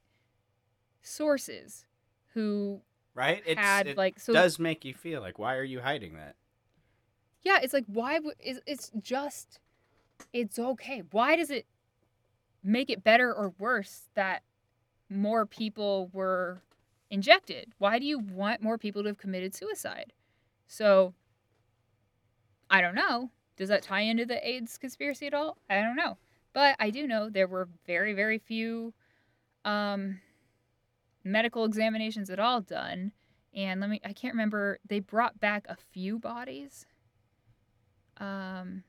sources 1.03 1.85
who 2.33 2.81
right. 3.15 3.43
It's, 3.47 3.61
had 3.61 3.87
it 3.87 3.97
like 3.97 4.19
so 4.19 4.33
does 4.33 4.59
make 4.59 4.85
you 4.85 4.95
feel 4.95 5.21
like 5.21 5.39
why 5.39 5.57
are 5.57 5.65
you 5.65 5.81
hiding 5.81 6.15
that? 6.15 6.37
yeah 7.45 7.59
it's 7.63 7.73
like 7.75 7.85
why 7.87 8.19
it's, 8.41 8.61
it's 8.67 8.91
just 9.01 9.61
it's 10.33 10.59
okay 10.59 11.03
why 11.13 11.37
does 11.37 11.51
it 11.51 11.67
make 12.63 12.91
it 12.91 13.05
better 13.05 13.33
or 13.33 13.53
worse 13.59 14.09
that 14.15 14.43
more 15.11 15.45
people 15.47 16.09
were 16.13 16.63
injected 17.11 17.73
why 17.79 17.99
do 17.99 18.07
you 18.07 18.19
want 18.19 18.63
more 18.63 18.79
people 18.79 19.03
to 19.03 19.09
have 19.09 19.19
committed 19.19 19.55
suicide 19.55 20.14
so 20.67 21.15
i 22.71 22.81
don't 22.81 22.95
know. 22.95 23.31
Does 23.57 23.69
that 23.69 23.83
tie 23.83 24.01
into 24.01 24.27
the 24.27 24.47
aids 24.47 24.79
conspiracy 24.79 25.27
at 25.27 25.35
all? 25.35 25.59
I 25.71 25.81
don't 25.81 25.97
know. 25.97 26.19
But 26.53 26.77
i 26.79 26.91
do 26.91 27.07
know 27.07 27.29
there 27.31 27.47
were 27.47 27.69
very 27.87 28.13
very 28.15 28.39
few 28.39 28.93
um, 29.65 30.21
medical 31.23 31.65
examinations 31.65 32.31
at 32.31 32.39
all 32.39 32.61
done. 32.61 33.13
And 33.55 33.81
let 33.81 33.91
me 33.91 34.01
i 34.05 34.13
can't 34.13 34.35
remember 34.35 34.79
they 34.87 35.01
brought 35.01 35.41
back 35.41 35.67
a 35.69 35.77
few 35.93 36.19
bodies. 36.19 36.87
Um, 38.19 38.85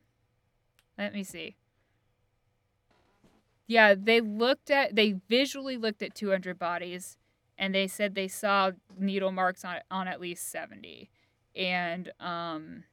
let 0.97 1.13
me 1.13 1.23
see. 1.23 1.55
Yeah, 3.67 3.95
they 3.97 4.21
looked 4.21 4.69
at 4.69 4.95
they 4.95 5.15
visually 5.27 5.77
looked 5.77 6.03
at 6.03 6.13
200 6.13 6.59
bodies 6.59 7.17
and 7.57 7.73
they 7.73 7.87
said 7.87 8.13
they 8.13 8.27
saw 8.27 8.71
needle 8.97 9.31
marks 9.31 9.65
on 9.65 9.77
on 9.89 10.07
at 10.07 10.21
least 10.21 10.49
70. 10.51 11.09
And 11.55 12.11
um 12.19 12.83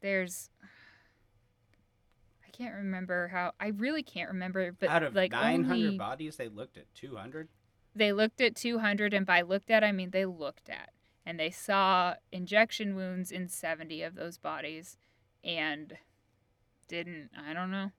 there's 0.00 0.50
I 2.46 2.50
can't 2.50 2.74
remember 2.74 3.28
how 3.28 3.52
I 3.60 3.68
really 3.68 4.02
can't 4.02 4.28
remember 4.30 4.72
but 4.72 4.88
Out 4.88 5.02
of 5.02 5.14
like 5.14 5.32
900 5.32 5.72
only, 5.86 5.98
bodies, 5.98 6.36
they 6.36 6.48
looked 6.48 6.76
at 6.76 6.92
200. 6.94 7.48
they 7.94 8.12
looked 8.12 8.40
at 8.40 8.54
200 8.56 9.12
and 9.14 9.26
by 9.26 9.42
looked 9.42 9.70
at 9.70 9.84
I 9.84 9.92
mean 9.92 10.10
they 10.10 10.26
looked 10.26 10.68
at 10.68 10.90
and 11.26 11.38
they 11.38 11.50
saw 11.50 12.14
injection 12.32 12.94
wounds 12.96 13.30
in 13.30 13.48
70 13.48 14.02
of 14.02 14.14
those 14.14 14.38
bodies 14.38 14.96
and 15.44 15.96
didn't 16.88 17.30
I 17.38 17.52
don't 17.52 17.70
know 17.70 17.90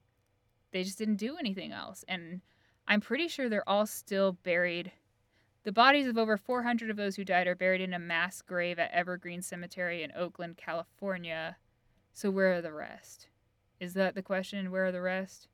they 0.72 0.82
just 0.82 0.98
didn't 0.98 1.16
do 1.16 1.36
anything 1.38 1.72
else 1.72 2.04
and 2.08 2.40
I'm 2.88 3.00
pretty 3.00 3.28
sure 3.28 3.48
they're 3.48 3.68
all 3.68 3.86
still 3.86 4.32
buried 4.32 4.92
the 5.64 5.72
bodies 5.72 6.06
of 6.06 6.18
over 6.18 6.36
400 6.36 6.90
of 6.90 6.96
those 6.96 7.16
who 7.16 7.24
died 7.24 7.46
are 7.46 7.54
buried 7.54 7.80
in 7.80 7.94
a 7.94 7.98
mass 7.98 8.42
grave 8.42 8.78
at 8.78 8.90
Evergreen 8.92 9.42
Cemetery 9.42 10.02
in 10.02 10.12
Oakland, 10.16 10.56
California. 10.56 11.56
So 12.12 12.30
where 12.30 12.54
are 12.54 12.62
the 12.62 12.72
rest? 12.72 13.28
Is 13.78 13.94
that 13.94 14.14
the 14.14 14.22
question? 14.22 14.70
Where 14.70 14.86
are 14.86 14.92
the 14.92 15.00
rest? 15.00 15.48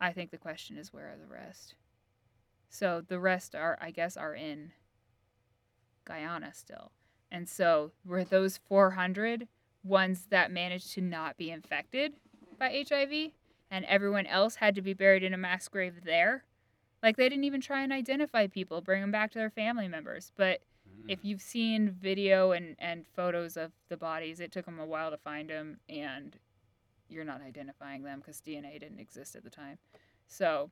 I 0.00 0.12
think 0.12 0.30
the 0.30 0.38
question 0.38 0.76
is 0.76 0.92
where 0.92 1.12
are 1.12 1.16
the 1.16 1.32
rest? 1.32 1.74
So 2.68 3.02
the 3.06 3.18
rest 3.18 3.54
are, 3.54 3.76
I 3.80 3.90
guess, 3.90 4.16
are 4.16 4.34
in 4.34 4.72
Guyana 6.04 6.54
still. 6.54 6.92
And 7.30 7.48
so 7.48 7.92
were 8.04 8.24
those 8.24 8.58
400 8.68 9.48
ones 9.82 10.26
that 10.30 10.50
managed 10.50 10.92
to 10.92 11.00
not 11.00 11.36
be 11.36 11.50
infected 11.50 12.14
by 12.58 12.84
HIV 12.88 13.32
and 13.70 13.84
everyone 13.84 14.26
else 14.26 14.56
had 14.56 14.74
to 14.76 14.82
be 14.82 14.94
buried 14.94 15.22
in 15.22 15.34
a 15.34 15.38
mass 15.38 15.68
grave 15.68 16.04
there? 16.04 16.44
Like 17.02 17.16
they 17.16 17.28
didn't 17.28 17.44
even 17.44 17.60
try 17.60 17.82
and 17.82 17.92
identify 17.92 18.46
people, 18.46 18.80
bring 18.80 19.00
them 19.00 19.12
back 19.12 19.30
to 19.32 19.38
their 19.38 19.50
family 19.50 19.88
members. 19.88 20.32
But 20.36 20.60
Mm. 20.88 21.10
if 21.10 21.24
you've 21.24 21.42
seen 21.42 21.90
video 21.90 22.52
and, 22.52 22.74
and 22.78 23.06
photos 23.06 23.56
of 23.56 23.72
the 23.88 23.96
bodies, 23.96 24.40
it 24.40 24.52
took 24.52 24.64
them 24.64 24.78
a 24.78 24.86
while 24.86 25.10
to 25.10 25.16
find 25.16 25.50
them, 25.50 25.78
and 25.88 26.38
you're 27.08 27.24
not 27.24 27.40
identifying 27.42 28.02
them 28.02 28.20
because 28.20 28.40
DNA 28.40 28.78
didn't 28.78 28.98
exist 28.98 29.36
at 29.36 29.44
the 29.44 29.50
time. 29.50 29.78
So, 30.26 30.70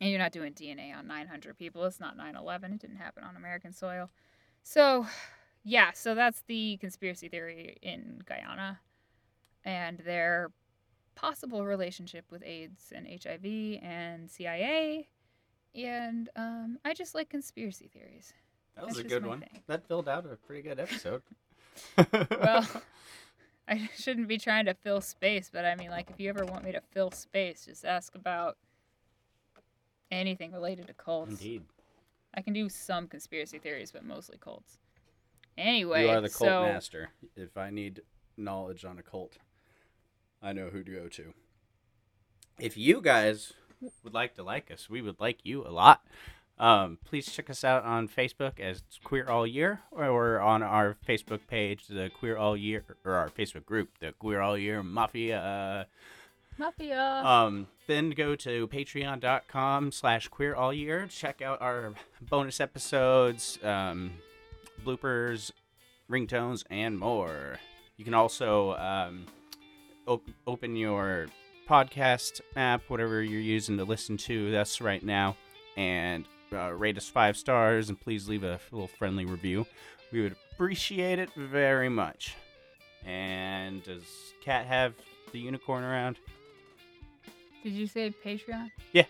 and 0.00 0.10
you're 0.10 0.18
not 0.18 0.32
doing 0.32 0.52
DNA 0.52 0.94
on 0.96 1.06
900 1.06 1.58
people. 1.58 1.84
It's 1.84 2.00
not 2.00 2.16
9 2.16 2.36
11. 2.36 2.72
It 2.72 2.80
didn't 2.80 2.96
happen 2.96 3.24
on 3.24 3.36
American 3.36 3.72
soil. 3.72 4.10
So, 4.62 5.06
yeah, 5.64 5.92
so 5.92 6.14
that's 6.14 6.42
the 6.42 6.76
conspiracy 6.78 7.28
theory 7.28 7.76
in 7.82 8.22
Guyana 8.24 8.80
and 9.64 9.98
their 9.98 10.50
possible 11.18 11.66
relationship 11.66 12.24
with 12.30 12.42
AIDS 12.44 12.92
and 12.94 13.06
HIV 13.06 13.80
and 13.82 14.30
CIA. 14.30 15.08
And 15.74 16.28
um, 16.36 16.78
I 16.84 16.94
just 16.94 17.14
like 17.14 17.28
conspiracy 17.28 17.88
theories. 17.92 18.32
That 18.76 18.86
was 18.86 18.94
That's 18.96 19.06
a 19.06 19.08
good 19.08 19.26
one. 19.26 19.40
thing. 19.40 19.62
That 19.66 19.86
filled 19.88 20.08
out 20.08 20.24
a 20.26 20.36
pretty 20.36 20.62
good 20.62 20.78
episode. 20.78 21.22
Well, 22.40 22.66
I 23.68 23.88
shouldn't 23.96 24.28
be 24.28 24.38
trying 24.38 24.64
to 24.66 24.74
fill 24.74 25.00
space, 25.00 25.50
but 25.52 25.64
I 25.64 25.74
mean, 25.76 25.90
like, 25.90 26.10
if 26.10 26.18
you 26.18 26.28
ever 26.30 26.44
want 26.44 26.64
me 26.64 26.72
to 26.72 26.80
fill 26.92 27.10
space, 27.10 27.66
just 27.66 27.84
ask 27.84 28.14
about 28.14 28.56
anything 30.10 30.52
related 30.52 30.86
to 30.86 30.94
cults. 30.94 31.30
indeed. 31.30 31.62
I 32.34 32.40
can 32.40 32.52
do 32.52 32.68
some 32.68 33.06
conspiracy 33.08 33.58
theories, 33.58 33.92
but 33.92 34.04
mostly 34.04 34.38
cults. 34.40 34.78
Anyway, 35.56 36.02
you 36.04 36.08
are 36.08 36.20
the 36.20 36.28
cult 36.28 36.48
so 36.48 36.62
master. 36.62 37.10
If 37.36 37.56
I 37.58 37.70
need 37.70 38.00
knowledge 38.36 38.84
on 38.84 38.98
a 38.98 39.02
cult, 39.02 39.36
I 40.42 40.52
know 40.52 40.68
who 40.68 40.82
to 40.82 40.90
go 40.90 41.08
to. 41.08 41.34
If 42.58 42.76
you 42.76 43.00
guys 43.00 43.52
would 44.02 44.14
like 44.14 44.34
to 44.36 44.42
like 44.42 44.70
us, 44.70 44.88
we 44.90 45.02
would 45.02 45.20
like 45.20 45.44
you 45.44 45.66
a 45.66 45.70
lot. 45.70 46.04
Um, 46.58 46.98
please 47.04 47.30
check 47.30 47.48
us 47.48 47.62
out 47.62 47.84
on 47.84 48.08
Facebook 48.08 48.58
as 48.58 48.82
Queer 49.04 49.28
All 49.28 49.46
Year, 49.46 49.80
or 49.92 50.40
on 50.40 50.62
our 50.62 50.96
Facebook 51.06 51.46
page, 51.46 51.86
the 51.86 52.10
Queer 52.18 52.36
All 52.36 52.56
Year, 52.56 52.84
or 53.04 53.12
our 53.12 53.28
Facebook 53.28 53.64
group, 53.64 53.90
the 54.00 54.12
Queer 54.18 54.40
All 54.40 54.58
Year 54.58 54.82
Mafia. 54.82 55.86
Mafia. 56.58 57.22
Um, 57.24 57.68
then 57.86 58.10
go 58.10 58.34
to 58.34 58.66
patreon.com 58.68 59.92
slash 59.92 60.26
queer 60.28 60.54
all 60.56 60.72
year. 60.72 61.06
Check 61.08 61.40
out 61.40 61.62
our 61.62 61.94
bonus 62.20 62.60
episodes, 62.60 63.58
um, 63.62 64.12
bloopers, 64.84 65.52
ringtones, 66.10 66.64
and 66.68 66.98
more. 66.98 67.60
You 67.96 68.04
can 68.04 68.14
also 68.14 68.74
um, 68.74 69.26
op- 70.08 70.28
open 70.46 70.74
your 70.76 71.26
podcast 71.68 72.40
app, 72.56 72.82
whatever 72.88 73.22
you're 73.22 73.40
using 73.40 73.76
to 73.76 73.84
listen 73.84 74.16
to 74.16 74.56
us 74.56 74.80
right 74.80 75.02
now, 75.02 75.36
and 75.76 76.26
uh, 76.52 76.72
rate 76.72 76.96
us 76.96 77.08
five 77.08 77.36
stars. 77.36 77.88
And 77.88 78.00
please 78.00 78.28
leave 78.28 78.42
a 78.42 78.58
little 78.72 78.88
friendly 78.88 79.24
review. 79.26 79.66
We 80.10 80.22
would 80.22 80.34
appreciate 80.52 81.18
it 81.18 81.30
very 81.36 81.88
much. 81.88 82.34
And 83.04 83.82
does 83.84 84.02
Cat 84.42 84.66
have 84.66 84.94
the 85.32 85.38
unicorn 85.38 85.84
around? 85.84 86.16
Did 87.62 87.72
you 87.74 87.86
say 87.86 88.12
Patreon? 88.24 88.70
Yeah. 88.92 89.04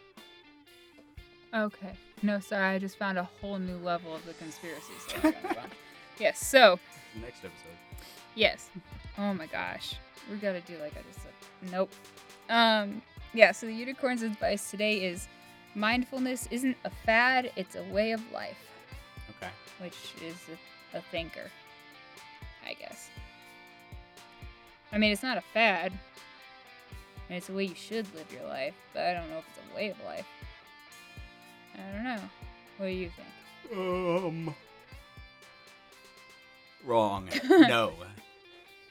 Okay. 1.54 1.92
No, 2.22 2.40
sorry. 2.40 2.74
I 2.74 2.78
just 2.78 2.98
found 2.98 3.16
a 3.18 3.22
whole 3.40 3.58
new 3.58 3.76
level 3.78 4.14
of 4.14 4.24
the 4.26 4.34
conspiracy. 4.34 4.92
So 5.06 5.14
I'm 5.16 5.22
gonna 5.22 5.36
move 5.48 5.58
on. 5.58 5.70
yes. 6.18 6.44
So 6.46 6.78
Next 7.20 7.38
episode. 7.38 7.76
yes. 8.34 8.68
Oh 9.18 9.34
my 9.34 9.46
gosh. 9.46 9.96
We 10.30 10.36
gotta 10.36 10.60
do 10.60 10.76
like 10.78 10.92
I 10.96 11.02
just 11.08 11.22
said. 11.22 11.70
Nope. 11.72 11.90
Um. 12.48 13.02
Yeah. 13.34 13.52
So 13.52 13.66
the 13.66 13.72
unicorn's 13.74 14.22
advice 14.22 14.70
today 14.70 15.04
is 15.04 15.28
mindfulness 15.74 16.48
isn't 16.50 16.76
a 16.84 16.90
fad; 17.04 17.50
it's 17.56 17.74
a 17.76 17.82
way 17.84 18.12
of 18.12 18.20
life, 18.32 18.58
Okay. 19.36 19.50
which 19.80 20.14
is 20.22 20.36
a, 20.94 20.98
a 20.98 21.02
thinker, 21.10 21.50
I 22.66 22.74
guess. 22.74 23.10
I 24.92 24.98
mean, 24.98 25.12
it's 25.12 25.22
not 25.22 25.36
a 25.36 25.42
fad. 25.52 25.92
And 27.28 27.36
it's 27.36 27.50
a 27.50 27.52
way 27.52 27.64
you 27.64 27.74
should 27.74 28.06
live 28.14 28.32
your 28.32 28.48
life, 28.48 28.74
but 28.94 29.02
I 29.02 29.12
don't 29.12 29.28
know 29.28 29.38
if 29.38 29.44
it's 29.48 29.58
a 29.70 29.76
way 29.76 29.90
of 29.90 29.96
life. 30.06 30.26
I 31.74 31.92
don't 31.94 32.04
know. 32.04 32.20
What 32.78 32.86
do 32.86 32.92
you 32.92 33.10
think? 33.10 33.78
Um. 33.78 34.54
Wrong. 36.84 37.28
no. 37.50 37.92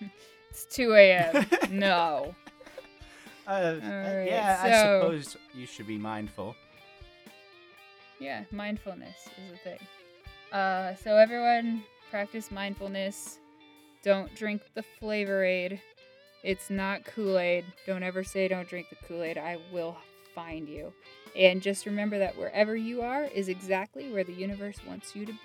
It's 0.50 0.66
2 0.76 0.94
a.m. 0.94 1.46
no. 1.72 2.34
Uh, 3.48 3.76
Alright, 3.84 4.28
yeah, 4.28 4.60
I 4.62 4.72
suppose 4.72 5.38
you 5.54 5.68
should 5.68 5.86
be 5.86 6.00
mindful. 6.00 6.56
Yeah, 8.20 8.44
mindfulness 8.52 9.30
is 9.38 9.54
a 9.54 9.58
thing. 9.58 9.80
Uh, 10.52 10.96
so 10.96 11.16
everyone 11.16 11.84
practice 12.10 12.50
mindfulness. 12.50 13.38
Don't 14.04 14.34
drink 14.36 14.64
the 14.74 14.84
Flavor 15.00 15.44
Aid. 15.44 15.80
It's 16.44 16.70
not 16.70 17.06
Kool 17.06 17.38
Aid. 17.38 17.66
Don't 17.86 18.04
ever 18.04 18.24
say 18.24 18.48
don't 18.48 18.68
drink 18.68 18.88
the 18.90 19.08
Kool 19.08 19.22
Aid. 19.22 19.38
I 19.38 19.58
will 19.72 19.98
find 20.34 20.68
you. 20.68 20.94
And 21.36 21.62
just 21.62 21.86
remember 21.86 22.18
that 22.20 22.38
wherever 22.38 22.76
you 22.76 23.02
are 23.02 23.26
is 23.26 23.48
exactly 23.48 24.12
where 24.12 24.24
the 24.24 24.34
universe 24.34 24.78
wants 24.88 25.16
you 25.16 25.26
to 25.26 25.34
be. 25.34 25.40